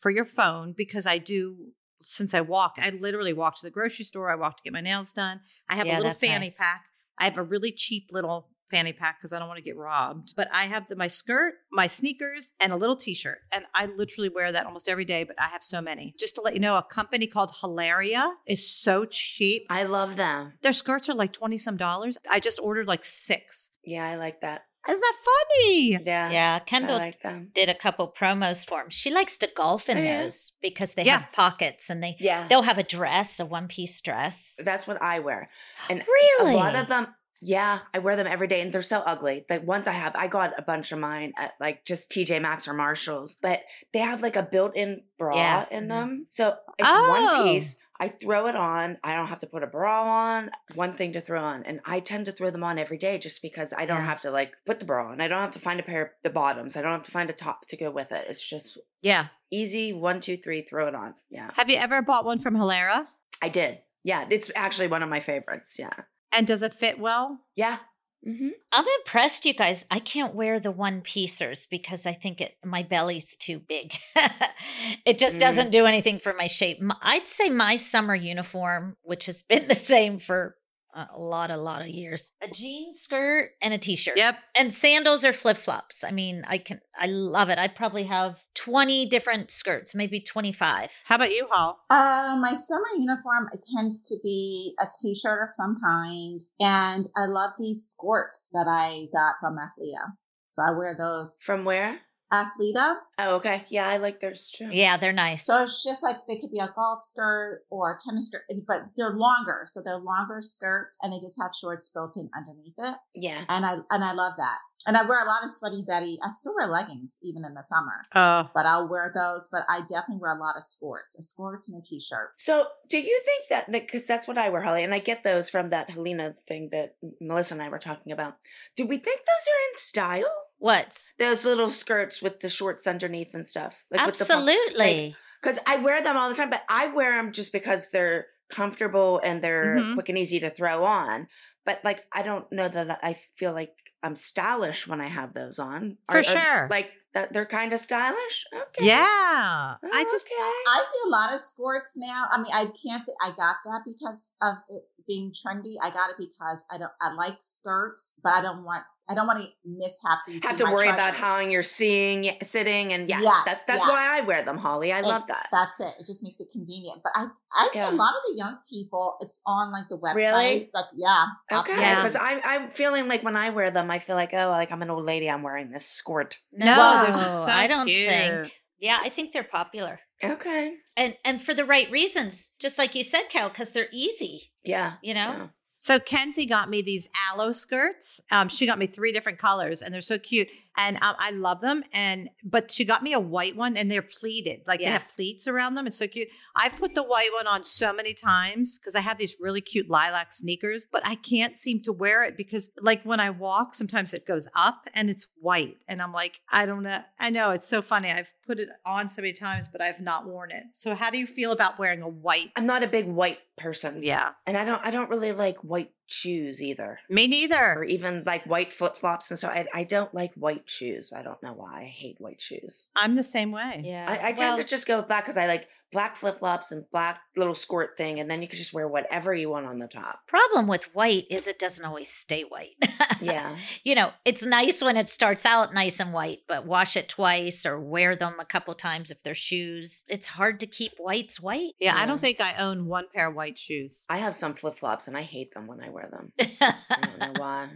[0.00, 4.04] for your phone because I do since I walk, I literally walk to the grocery
[4.04, 5.40] store, I walk to get my nails done.
[5.68, 6.54] I have Yeah, a little fanny nice.
[6.56, 6.84] pack.
[7.18, 10.34] I have a really cheap little fanny pack because I don't want to get robbed.
[10.36, 13.38] But I have the, my skirt, my sneakers, and a little t-shirt.
[13.52, 16.14] And I literally wear that almost every day, but I have so many.
[16.18, 19.66] Just to let you know, a company called Halara is so cheap.
[19.70, 20.54] I love them.
[20.62, 22.18] Their skirts are like 20 some dollars.
[22.30, 23.70] I just ordered like six.
[23.84, 24.62] Yeah, I like that.
[24.88, 25.90] Isn't that funny?
[26.04, 27.50] Yeah, yeah kendall like them.
[27.54, 30.22] did a couple promos for him she likes to golf in Oh, yeah?
[30.22, 31.18] those because they Yeah.
[31.18, 35.00] have pockets and they Yeah, they'll have a dress a one piece dress that's what
[35.02, 35.50] I wear.
[35.90, 37.08] And really a lot of them
[37.42, 40.26] yeah i wear them every day and they're so ugly the ones i have i
[40.26, 43.60] got a bunch of mine at like just tj maxx or marshalls but
[43.92, 45.66] they have like a built-in bra Yeah.
[45.70, 45.88] in Mhm.
[45.88, 47.10] them so it's Oh.
[47.36, 50.92] one piece i throw it on i don't have to put a bra on one
[50.94, 53.72] thing to throw on and i tend to throw them on every day just because
[53.76, 54.04] i don't Yeah.
[54.06, 56.08] have to like put the bra on i don't have to find a pair of
[56.22, 58.78] the bottoms i don't have to find a top to go with it it's just
[59.02, 62.54] yeah easy one two three throw it on yeah Have you ever bought one from
[62.56, 63.06] Halara?
[63.42, 65.92] i did yeah it's actually one of my favorites yeah
[66.32, 67.40] And does it fit well?
[67.54, 67.78] yeah
[68.26, 68.48] mm-hmm.
[68.72, 69.84] I'm impressed, you guys.
[69.90, 73.94] I can't wear the one piecers because I think it my belly's too big.
[75.04, 75.40] it just Mm.
[75.40, 76.78] doesn't do anything for my shape.
[77.02, 80.56] I'd say my summer uniform, which has been the same for
[80.96, 84.16] a lot, a lot of years, a jean skirt and a t-shirt.
[84.16, 84.38] Yep.
[84.56, 86.02] And sandals or flip flops.
[86.02, 87.58] I mean, I can, I love it.
[87.58, 90.90] I probably have 20 different skirts, maybe 25.
[91.04, 91.78] How about you, Hall?
[91.90, 97.26] Uh, my summer uniform it tends to be a t-shirt of some kind, and I
[97.26, 100.12] love these skirts that I got from Athleta.
[100.50, 102.00] So I wear those from where
[102.32, 102.96] Athleta.
[103.18, 103.64] Oh, okay.
[103.68, 104.68] Yeah, I like theirs too.
[104.70, 105.46] Yeah, they're nice.
[105.46, 108.82] So it's just like they could be a golf skirt or a tennis skirt, but
[108.96, 109.64] they're longer.
[109.66, 112.96] So they're longer skirts, and they just have shorts built in underneath it.
[113.14, 113.44] Yeah.
[113.48, 114.58] And I and I love that.
[114.86, 116.16] And I wear a lot of sweaty Betty.
[116.22, 119.48] I still wear leggings even in the summer, Oh, but I'll wear those.
[119.50, 122.34] But I definitely wear a lot of sports, a skirts and a t-shirt.
[122.38, 125.50] So, do you think that because that's what I wear, Holly, and I get those
[125.50, 128.36] from that Helena thing that Melissa and I were talking about?
[128.76, 130.32] Do we think those are in style?
[130.58, 130.96] What?
[131.18, 135.16] Those little skirts with the shorts underneath and stuff, with the Absolutely.
[135.42, 139.20] Because I wear them all the time, but I wear them just because they're comfortable
[139.22, 139.94] and they're Mhm.
[139.94, 141.28] quick and easy to throw on.
[141.64, 145.58] But like, I don't know that I feel like I'm stylish when I have those
[145.58, 145.98] on.
[146.10, 146.68] For sure.
[146.70, 148.44] like that, they're kind of stylish.
[148.54, 148.86] Okay.
[148.86, 149.74] Yeah.
[149.82, 150.34] Oh, I just, okay.
[150.68, 152.26] I see a lot of skirts now.
[152.30, 155.74] I mean, I can't say I got that because of it being trendy.
[155.82, 156.92] I got it because I don't.
[157.00, 158.82] I like skirts, but I don't want.
[159.08, 160.26] I don't want any mishaps.
[160.26, 161.20] So you have to my worry about treasures.
[161.20, 163.88] how you're seeing, sitting, and yes, Yes, that's that's yes.
[163.88, 164.92] why I wear them, Holly.
[164.92, 165.46] I It- love that.
[165.52, 165.94] That's it.
[166.00, 167.02] It just makes it convenient.
[167.04, 167.90] But I, I see Yeah.
[167.90, 169.16] a lot of the young people.
[169.20, 170.14] It's on like the websites.
[170.16, 170.70] Really?
[170.74, 171.84] Like yeah, Okay, absolutely.
[171.84, 171.94] Yeah.
[172.02, 174.82] because I'm I'm feeling like when I wear them, I feel like oh, like I'm
[174.82, 175.30] an old lady.
[175.30, 176.38] I'm wearing this skirt.
[176.52, 178.08] No, no, they're so I don't cute.
[178.08, 178.52] think.
[178.78, 180.00] Yeah, I think they're popular.
[180.22, 180.74] Okay.
[180.96, 182.50] And and for the right reasons.
[182.58, 184.94] Just like you said, Cal, because they're easy, Yeah.
[185.02, 185.20] you know?
[185.20, 185.46] yeah.
[185.78, 188.20] So Kenzie got me these aloe skirts.
[188.30, 191.60] Um, she got me three different colors, and they're so cute, and um, I love
[191.60, 191.84] them.
[191.92, 194.86] And but she got me a white one, and they're pleated, like Yeah.
[194.88, 195.86] they have pleats around them.
[195.86, 196.28] It's so cute.
[196.54, 199.88] I've put the white one on so many times because I have these really cute
[199.90, 204.12] lilac sneakers, but I can't seem to wear it because, like, when I walk, sometimes
[204.14, 207.00] it goes up and it's white, and I'm like, I don't know.
[207.18, 208.10] I know it's so funny.
[208.10, 210.64] I've put it on so many times, but I've not worn it.
[210.74, 212.50] So how do you feel about wearing a white?
[212.56, 214.02] I'm not a big white person.
[214.02, 217.00] Yeah, And I don't I don't really like white shoes either.
[217.10, 217.74] me neither.
[217.78, 219.52] Or even like white flip flops and stuff.
[219.54, 221.12] I, I don't like white shoes.
[221.14, 221.82] I don't know why.
[221.82, 222.84] I hate white shoes.
[222.94, 223.82] I'm the same way.
[223.84, 224.06] Yeah.
[224.08, 226.72] I, I tend Well, to just go with black because I like black flip flops
[226.72, 229.78] and black little skirt thing, and then you can just wear whatever you want on
[229.78, 230.20] the top.
[230.26, 232.74] problem with white is it doesn't always stay white.
[233.20, 233.56] Yeah.
[233.84, 237.64] you know, it's nice when it starts out nice and white, but wash it twice
[237.64, 240.04] or wear them a couple times if they're shoes.
[240.08, 241.72] It's hard to keep whites white.
[241.80, 244.04] Yeah, I don't think I own one pair of white shoes.
[244.08, 246.32] I have some flip flops and I hate them when I wear them.
[246.38, 247.68] I don't know why.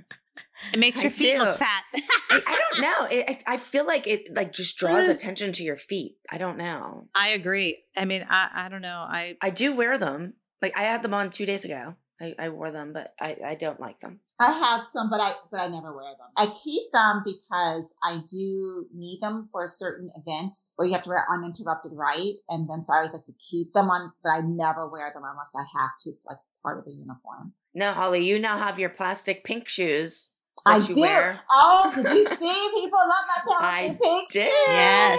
[0.73, 1.85] It makes I your feet look fat.
[1.95, 3.07] I, I don't know.
[3.11, 6.17] It, I, I feel like it like just draws attention to your feet.
[6.31, 7.09] I don't know.
[7.15, 7.83] I agree.
[7.97, 9.07] I mean, I, I don't know.
[9.09, 10.35] I I do wear them.
[10.63, 11.95] Like I had them on two days ago.
[12.21, 14.21] I, I wore them, but I, I don't like them.
[14.39, 16.29] I have some, but I but I never wear them.
[16.37, 21.11] I keep them because I do need them for certain events where you have to
[21.11, 24.41] wear uninterrupted right, and then so I always like to keep them on, but I
[24.41, 27.55] never wear them unless I have to, like part of a uniform.
[27.75, 30.31] No, Holly, you now have your plastic pink shoes.
[30.67, 31.01] I that you do.
[31.03, 31.41] wear.
[31.51, 32.71] Oh, did you see?
[32.75, 34.43] People love my I plastic pink Did.
[34.43, 34.53] shoes.
[34.67, 35.19] Yes.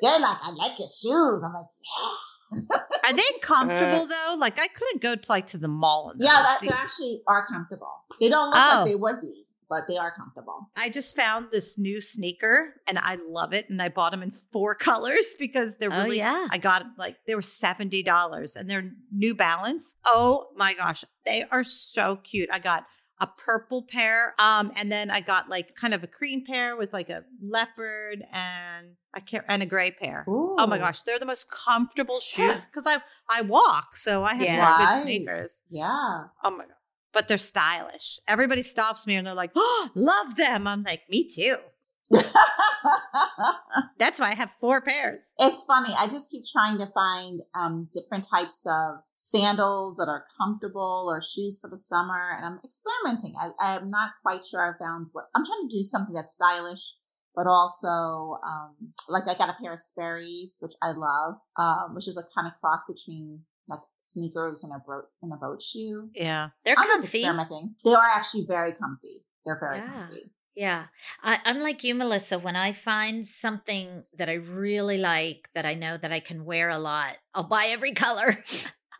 [0.00, 1.42] They're like, I like your shoes.
[1.44, 1.66] I'm like,
[3.04, 4.36] are they comfortable uh, though?
[4.38, 6.12] Like I couldn't go to, like to the mall.
[6.14, 6.42] in yeah, those.
[6.42, 7.92] that they actually are comfortable.
[8.20, 8.74] They don't look Oh.
[8.78, 10.70] like they would be, but they are comfortable.
[10.76, 14.30] I just found this new sneaker and I love it, and I bought them in
[14.52, 16.16] four colors because they're really, Oh, really.
[16.18, 16.46] yeah.
[16.50, 19.94] I got like they were seventy dollars, and they're New Balance.
[20.06, 22.48] Oh my gosh, they are so cute.
[22.52, 22.86] I got
[23.20, 26.92] a purple pair, um, and then I got like kind of a cream pair with
[26.92, 30.24] like a leopard and I can't and a gray pair.
[30.28, 34.40] Oh my gosh, they're the most comfortable shoes because I I walk, so I have
[34.42, 34.56] Yeah.
[34.56, 34.78] yeah.
[34.94, 35.58] Good sneakers.
[35.68, 36.24] Yeah.
[36.44, 36.74] Oh my god.
[37.12, 38.20] But they're stylish.
[38.28, 41.56] Everybody stops me and they're like, "Oh, love them." I'm like, "Me too."
[43.98, 45.30] That's why I have four pairs.
[45.38, 45.94] it's funny.
[45.98, 51.20] I just keep trying to find um, different types of sandals that are comfortable or
[51.20, 53.34] shoes for the summer, and I'm experimenting.
[53.38, 56.94] I, I'm not quite sure I found what I'm trying to do something that's stylish,
[57.34, 58.74] but also um,
[59.08, 62.46] like I got a pair of Sperry's, which I love, um, which is a kind
[62.46, 66.10] of cross between like sneakers and a boat and a boat shoe.
[66.14, 66.48] Yeah.
[66.64, 67.18] They're I'm just comfy.
[67.20, 67.74] experimenting.
[67.84, 69.24] They are actually very comfy.
[69.44, 69.92] They're very Yeah.
[69.92, 70.32] comfy.
[70.54, 70.84] Yeah.
[71.22, 72.38] I, I'm like you, Melissa.
[72.38, 76.68] When I find something that I really like that I know that I can wear
[76.68, 78.36] a lot, I'll buy every color.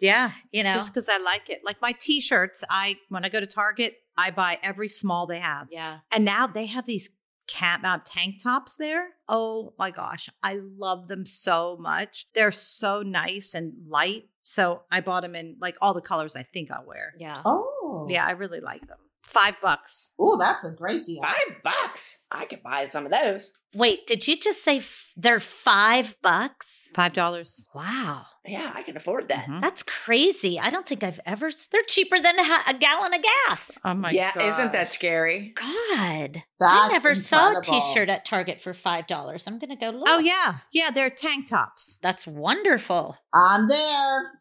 [0.01, 0.31] Yeah.
[0.53, 0.75] you know?
[0.75, 1.63] Just because I like it.
[1.65, 5.69] Like my t-shirts, I when I go to Target, I buy every small they have.
[5.73, 5.99] yeah.
[6.13, 7.09] And now they have these
[7.49, 9.09] cap out tank tops there.
[9.29, 10.29] Oh my gosh.
[10.43, 12.27] I love them so much.
[12.35, 14.29] They're so nice and light.
[14.43, 17.15] So I bought them in like all the colors I think I'll wear.
[17.19, 17.41] Yeah.
[17.45, 18.99] Oh, Yeah, I really like them.
[19.23, 20.11] Five bucks.
[20.19, 21.21] Oh, that's a great deal.
[21.23, 22.17] Five bucks.
[22.31, 23.51] I could buy some of those.
[23.75, 26.81] Wait, did you just say f- they're five bucks?
[26.95, 27.67] Five dollars.
[27.75, 28.25] Wow.
[28.49, 29.47] Yeah, I can afford that.
[29.47, 29.61] Mhm.
[29.61, 30.59] That's crazy.
[30.59, 31.51] I don't think I've ever.
[31.71, 33.73] They're cheaper than a, a gallon of gas.
[33.85, 34.45] Oh my yeah, god.
[34.55, 35.55] isn't that scary?
[35.55, 36.43] God.
[36.61, 39.43] That's I never saw a T-shirt at Target for $5.
[39.47, 40.09] I'm going to go look.
[40.09, 40.59] Oh yeah.
[40.73, 41.99] Yeah, they're tank tops.
[42.03, 43.17] That's wonderful.
[43.33, 44.33] I'm there.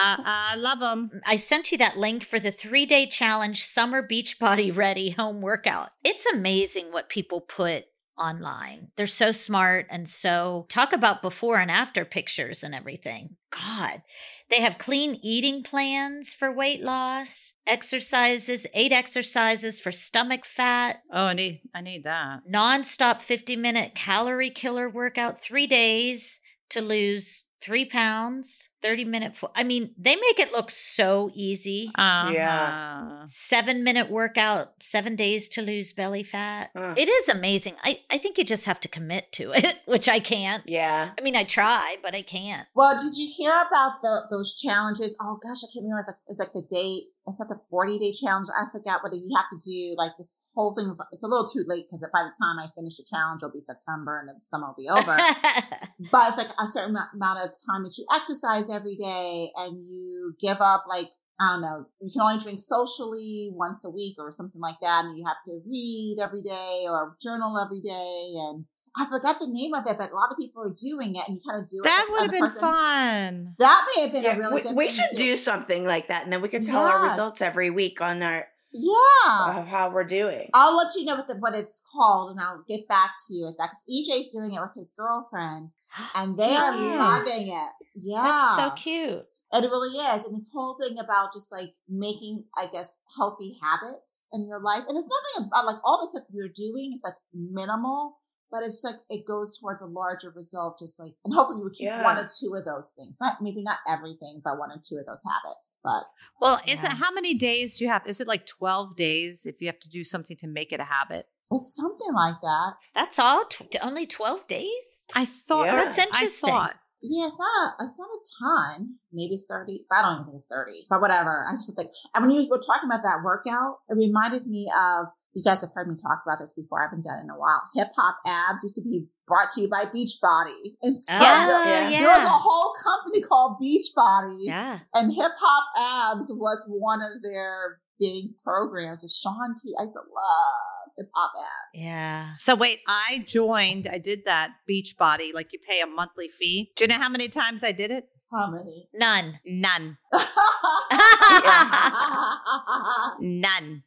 [0.00, 1.10] Uh, I love them.
[1.26, 5.40] I sent you that link for the three day challenge summer beach body Ready home
[5.40, 5.90] workout.
[6.04, 7.86] It's amazing what people put
[8.18, 8.88] online.
[8.96, 13.36] They're so smart and so talk about before and after pictures and everything.
[13.50, 14.02] God,
[14.50, 21.26] they have clean eating plans for weight loss, exercises, eight exercises for stomach fat, Oh,
[21.26, 22.40] I need I need that.
[22.50, 26.38] nonstop 50 minute calorie killer workout, three days
[26.70, 28.68] to lose three pounds.
[28.82, 29.36] 30 minute.
[29.36, 31.90] Fo- I mean, they make it look so easy.
[31.96, 33.26] Uh-huh.
[33.26, 36.70] Seven minute workout, seven days to lose belly fat.
[36.76, 36.94] Uh.
[36.96, 37.74] It is amazing.
[37.82, 40.62] I, I think you just have to commit to it, which I can't.
[40.66, 41.10] Yeah.
[41.18, 42.66] I mean, I try, but I can't.
[42.74, 45.16] Well, did you hear about the those challenges?
[45.20, 45.98] Oh gosh, I can't remember.
[45.98, 47.04] It's like it's like the date.
[47.28, 48.48] It's like the forty day challenge.
[48.56, 49.94] I forgot what you have to do.
[49.96, 50.96] Like this whole thing.
[51.12, 53.60] It's a little too late because by the time I finish the challenge, it'll be
[53.60, 55.16] September and the summer will be over.
[56.10, 60.34] but it's like a certain amount of time that you exercise every day, and you
[60.40, 61.08] give up like
[61.40, 61.86] I don't know.
[62.00, 65.38] You can only drink socially once a week or something like that, and you have
[65.46, 68.64] to read every day or journal every day and.
[68.96, 71.36] I forgot the name of it, but a lot of people are doing it, and
[71.36, 71.84] you kind of do it.
[71.84, 73.54] That would have been person- fun.
[73.58, 74.76] That may have been Yeah, a really we, good.
[74.76, 77.40] we thing should to do something like that, and then we can tell our results
[77.40, 80.50] every week on our Yeah, of how we're doing.
[80.54, 83.46] I'll let you know what the, what it's called, and I'll get back to you
[83.46, 83.70] with that.
[83.70, 83.84] Because
[84.20, 85.70] EJ's doing it with his girlfriend,
[86.14, 87.70] and they are loving it.
[87.94, 89.24] Yeah, That's so cute.
[89.52, 90.26] and it really is.
[90.26, 94.82] And this whole thing about just like making, I guess, healthy habits in your life,
[94.88, 98.18] and it's nothing about like all the stuff you're doing is like minimal.
[98.50, 101.74] But it's like it goes towards a larger result, just like, and hopefully you would
[101.74, 102.02] keep Yeah.
[102.02, 103.16] one or two of those things.
[103.20, 105.76] Not maybe not everything, but one or two of those habits.
[105.84, 106.04] But
[106.40, 106.86] Well, is Yeah.
[106.86, 108.06] it how many days do you have?
[108.06, 110.84] Is it like 12 days if you have to do something to make it a
[110.84, 111.26] habit?
[111.50, 112.74] it's something like that.
[112.94, 113.46] That's all?
[113.46, 115.00] Tw- only 12 days?
[115.14, 115.84] I thought Yeah.
[115.84, 116.50] That's interesting.
[116.50, 117.74] I thought Yeah, it's not.
[117.80, 118.96] It's not a ton.
[119.12, 119.86] Maybe it's thirty.
[119.92, 120.84] I don't even think it's thirty.
[120.90, 121.44] But whatever.
[121.48, 121.92] I just think.
[122.12, 125.06] And when you were talking about that workout, it reminded me of.
[125.38, 126.80] You guys have heard me talk about this before.
[126.82, 127.62] I haven't done it in a while.
[127.76, 130.74] Hip hop abs used to be brought to you by Beachbody.
[130.82, 131.88] And so Oh, yeah.
[131.88, 132.00] yeah.
[132.00, 134.80] there was a whole company called Beachbody, Yeah.
[134.94, 139.04] and Hip Hop Abs was one of their big programs.
[139.04, 139.72] With Shaun T.
[139.78, 141.84] I used to love Hip Hop Abs.
[141.84, 142.34] Yeah.
[142.36, 143.86] So wait, I joined.
[143.86, 145.32] I did that Beachbody.
[145.32, 146.72] Like you pay a monthly fee.
[146.74, 148.08] Do you know how many times I did it?
[148.32, 148.88] How many?
[148.92, 149.38] None.
[149.46, 149.98] None.
[153.20, 153.82] None.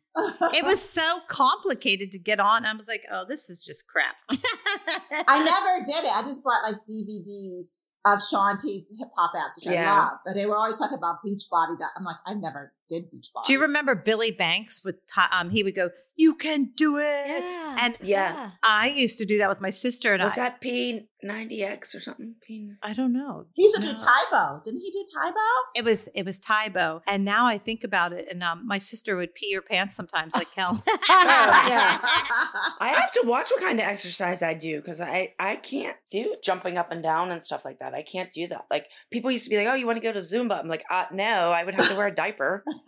[0.54, 2.66] It was so complicated to get on.
[2.66, 4.16] I was like, oh, this is just crap.
[5.28, 6.12] I never did it.
[6.12, 10.14] I just bought like DVDs of Shaun T's Hip Hop Abs, which I love.
[10.26, 11.78] But they were always talking about beach Beachbody.
[11.98, 13.46] I'm like, I never did Beachbody.
[13.46, 14.96] Do you remember Billy Blanks with
[15.32, 17.78] um he would go, "You can do it." Yeah.
[17.80, 18.52] And Yeah.
[18.64, 21.96] I used to do that with my sister and Was I that P ninety X
[21.96, 22.36] or something?
[22.46, 23.46] P- I don't know.
[23.54, 24.62] He used to do Tae Bo.
[24.66, 25.80] Didn't he do Tae Bo?
[25.80, 28.78] It was it was Tae Bo, and now I think about it, and um, my
[28.80, 30.84] sister would pee her pants sometimes, like hell.
[31.14, 32.00] Oh, yeah.
[32.80, 36.36] I have to watch what kind of exercise I do because I I can't do
[36.44, 37.91] jumping up and down and stuff like that.
[37.96, 38.66] I can't do that.
[38.70, 40.84] Like people used to be like, "Oh, you want to go to Zumba?" I'm like,
[40.90, 42.64] uh, "No, I would have to wear a diaper."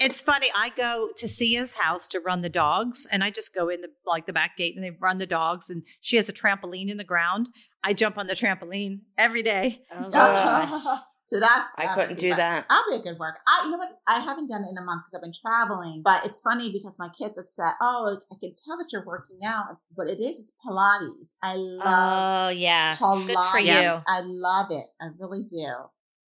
[0.00, 0.48] it's funny.
[0.54, 3.88] I go to Sia's house to run the dogs, and I just go in the
[4.06, 6.96] like the back gate, and they run the dogs, and she has a trampoline in
[6.96, 7.48] the ground.
[7.82, 9.82] I jump on the trampoline every day.
[9.92, 11.00] Oh, gosh.
[11.28, 12.66] So that's I couldn't do that.
[12.70, 13.38] That'll be a good work.
[13.46, 13.90] I, you know what?
[14.06, 16.00] I haven't done it in a month because I've been traveling.
[16.02, 19.40] But it's funny because my kids have said, "Oh, I can tell that you're working
[19.46, 21.34] out." But it is it's Pilates.
[21.42, 22.96] I love Oh, yeah.
[22.96, 23.26] Pilates.
[23.26, 24.00] Good for you.
[24.08, 24.86] I love it.
[25.02, 25.66] I really do.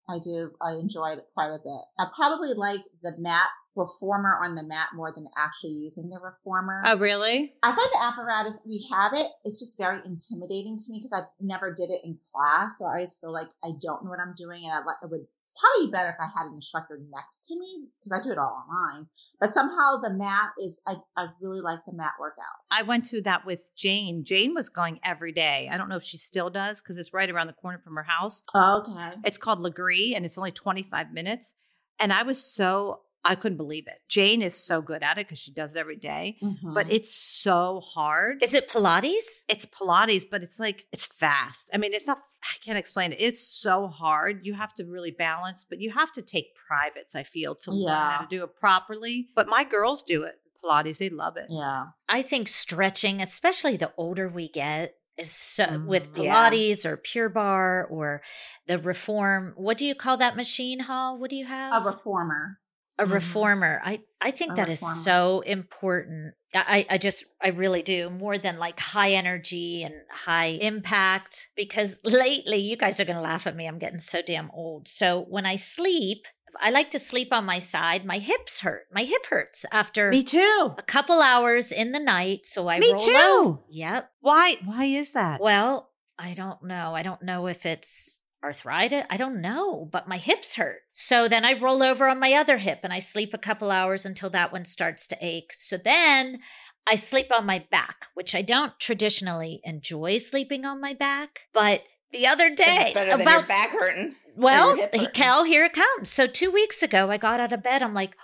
[0.08, 0.52] I do.
[0.60, 1.82] I enjoyed it quite a bit.
[1.98, 6.82] I probably like the mat reformer on the mat more than actually using the reformer.
[6.84, 7.54] Oh, really?
[7.62, 9.26] I find the apparatus we have it.
[9.44, 12.94] It's just very intimidating to me because I never did it in class, so I
[12.94, 15.86] always feel like I don't know what I'm doing, and I like it would probably
[15.86, 18.64] be better if I had an instructor next to me because I do it all
[18.64, 19.06] online.
[19.40, 20.80] But somehow the mat is.
[20.86, 22.44] I I really like the mat workout.
[22.70, 24.24] I went to that with Jane.
[24.24, 25.68] Jane was going every day.
[25.70, 28.02] I don't know if she still does because it's right around the corner from her
[28.02, 28.42] house.
[28.54, 29.10] Okay.
[29.24, 31.52] It's called Lagree and it's only 25 minutes.
[32.00, 34.00] And I was so, I couldn't believe it.
[34.08, 36.74] Jane is so good at it because she does it every day, Mhm.
[36.74, 38.42] but it's so hard.
[38.42, 39.26] Is it Pilates?
[39.48, 41.68] it's Pilates, but it's like, it's fast.
[41.74, 43.20] I mean, it's not, I can't explain it.
[43.20, 44.46] It's so hard.
[44.46, 47.94] You have to really balance, but you have to take privates, I feel, to learn
[47.94, 49.28] how to do it properly.
[49.34, 50.40] But my girls do it.
[50.64, 51.46] Pilates, they love it.
[51.50, 51.86] yeah.
[52.08, 56.50] I think stretching, especially the older we get, is so, with Mm, yeah.
[56.50, 58.22] Pilates or Pure Barre or
[58.66, 59.52] the Reform.
[59.56, 61.18] What do you call that machine, Hall?
[61.18, 61.74] What do you have?
[61.74, 62.58] A reformer.
[63.00, 63.12] A Mhm.
[63.14, 63.80] reformer.
[63.84, 65.02] I I think A that is reformer.
[65.02, 66.34] so important.
[66.54, 72.00] I I just I really do more than like high energy and high impact because
[72.04, 73.66] lately you guys are going to laugh at me.
[73.66, 74.88] I'm getting so damn old.
[74.88, 76.26] So when I sleep,
[76.60, 78.04] I like to sleep on my side.
[78.04, 78.86] My hips hurt.
[78.92, 80.74] My hip hurts after Me too.
[80.76, 82.44] a couple hours in the night.
[82.44, 83.16] So I Me roll too.
[83.48, 83.58] over.
[83.70, 84.10] Yep.
[84.20, 84.56] Why?
[84.64, 85.40] Why is that?
[85.40, 86.94] Well, I don't know.
[86.94, 89.04] I don't know if it's arthritis.
[89.10, 90.80] I don't know, but my hips hurt.
[90.92, 94.04] So then I roll over on my other hip and I sleep a couple hours
[94.06, 95.52] until that one starts to ache.
[95.54, 96.40] So then
[96.86, 101.40] I sleep on my back, which I don't traditionally enjoy sleeping on my back.
[101.52, 101.82] But
[102.12, 104.16] the other day, It's better than about your back hurting.
[104.36, 105.06] Well, hurting.
[105.12, 106.10] Cal, here it comes.
[106.10, 107.82] So two weeks ago, I got out of bed.
[107.82, 108.16] I'm like,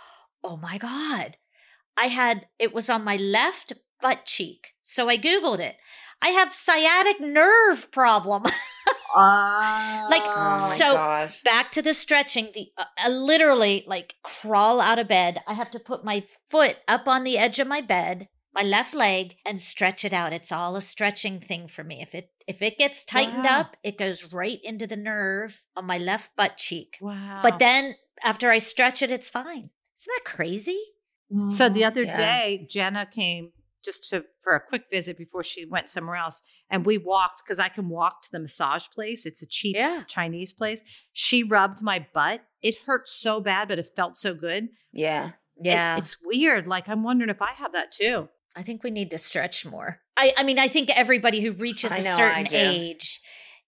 [0.42, 1.36] oh my God.
[1.96, 4.74] I had, it was on my left butt cheek.
[4.82, 5.76] So I Googled it.
[6.20, 8.44] I have sciatic nerve problem.
[9.14, 11.42] Uh, Like, Oh So- gosh.
[11.42, 12.50] Back to the stretching.
[12.54, 15.42] The uh, I literally like crawl out of bed.
[15.46, 18.94] I have to put my foot up on the edge of my bed, my left
[18.94, 20.32] leg, and stretch it out.
[20.32, 22.00] It's all a stretching thing for me.
[22.02, 23.60] If it if it gets tightened Wow.
[23.60, 26.96] up, it goes right into the nerve on my left butt cheek.
[27.00, 27.40] Wow.
[27.42, 29.70] But then after I stretch it, it's fine.
[30.00, 30.80] Isn't that crazy?
[31.50, 32.16] So the other Yeah.
[32.16, 33.50] day, Jenna came
[33.84, 37.58] just to for a quick visit before she went somewhere else, and we walked because
[37.58, 39.26] I can walk to the massage place.
[39.26, 40.02] It's a cheap Yeah.
[40.08, 40.80] Chinese place.
[41.12, 42.42] She rubbed my butt.
[42.62, 44.68] It hurt so bad, but it felt so good.
[44.92, 45.30] Yeah.
[45.58, 46.66] It- it's weird.
[46.66, 48.28] Like I'm wondering if I have that too.
[48.54, 50.00] I think we need to stretch more.
[50.16, 53.20] I, I mean, I think everybody who reaches I a know, certain age,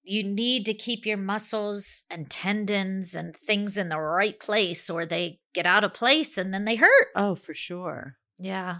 [0.02, 5.04] you need to keep your muscles and tendons and things in the right place or
[5.04, 7.08] they get out of place and then they hurt.
[7.14, 8.16] Oh, for sure.
[8.38, 8.78] Yeah.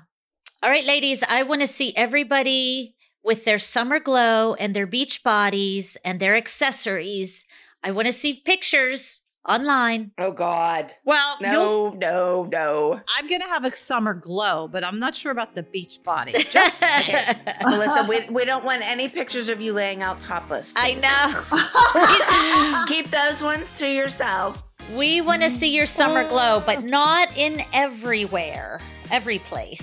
[0.61, 5.23] All right, ladies, I want to see everybody with their summer glow and their beach
[5.23, 7.45] bodies and their accessories.
[7.85, 10.11] I want to see pictures online.
[10.19, 10.93] Oh God.
[11.05, 13.01] Well, No, no, no.
[13.17, 16.33] I'm gonna have a summer glow, but I'm not sure about the beach body.
[16.51, 16.83] Just.
[17.63, 20.73] Melissa, we, we don't want any pictures of you laying out topless.
[20.75, 22.85] I know.
[22.89, 24.61] Keep those ones to yourself.
[24.93, 28.81] We want to see your summer glow, but not in everywhere,
[29.13, 29.83] every place.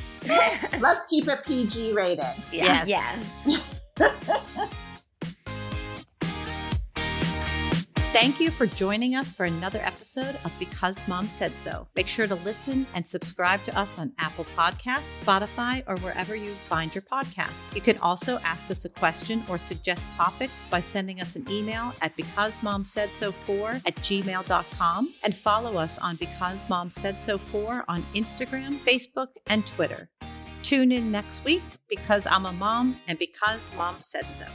[0.80, 2.26] Let's keep it PG rated.
[2.52, 2.88] Yes.
[2.88, 3.76] Yes.
[8.16, 11.86] Thank you for joining us for another episode of Because Mom Said So.
[11.98, 16.52] Make sure to listen and subscribe to us on Apple Podcasts, Spotify, or wherever you
[16.52, 17.52] find your podcasts.
[17.76, 21.94] You can also ask us a question or suggest topics by sending us an email
[22.02, 28.80] at becausemomsaidso4 at gmail.com and follow us on Because Mom Said So 4 on Instagram,
[28.80, 30.08] Facebook, and Twitter.
[30.64, 34.46] Tune in next week because I'm a mom and because mom said so.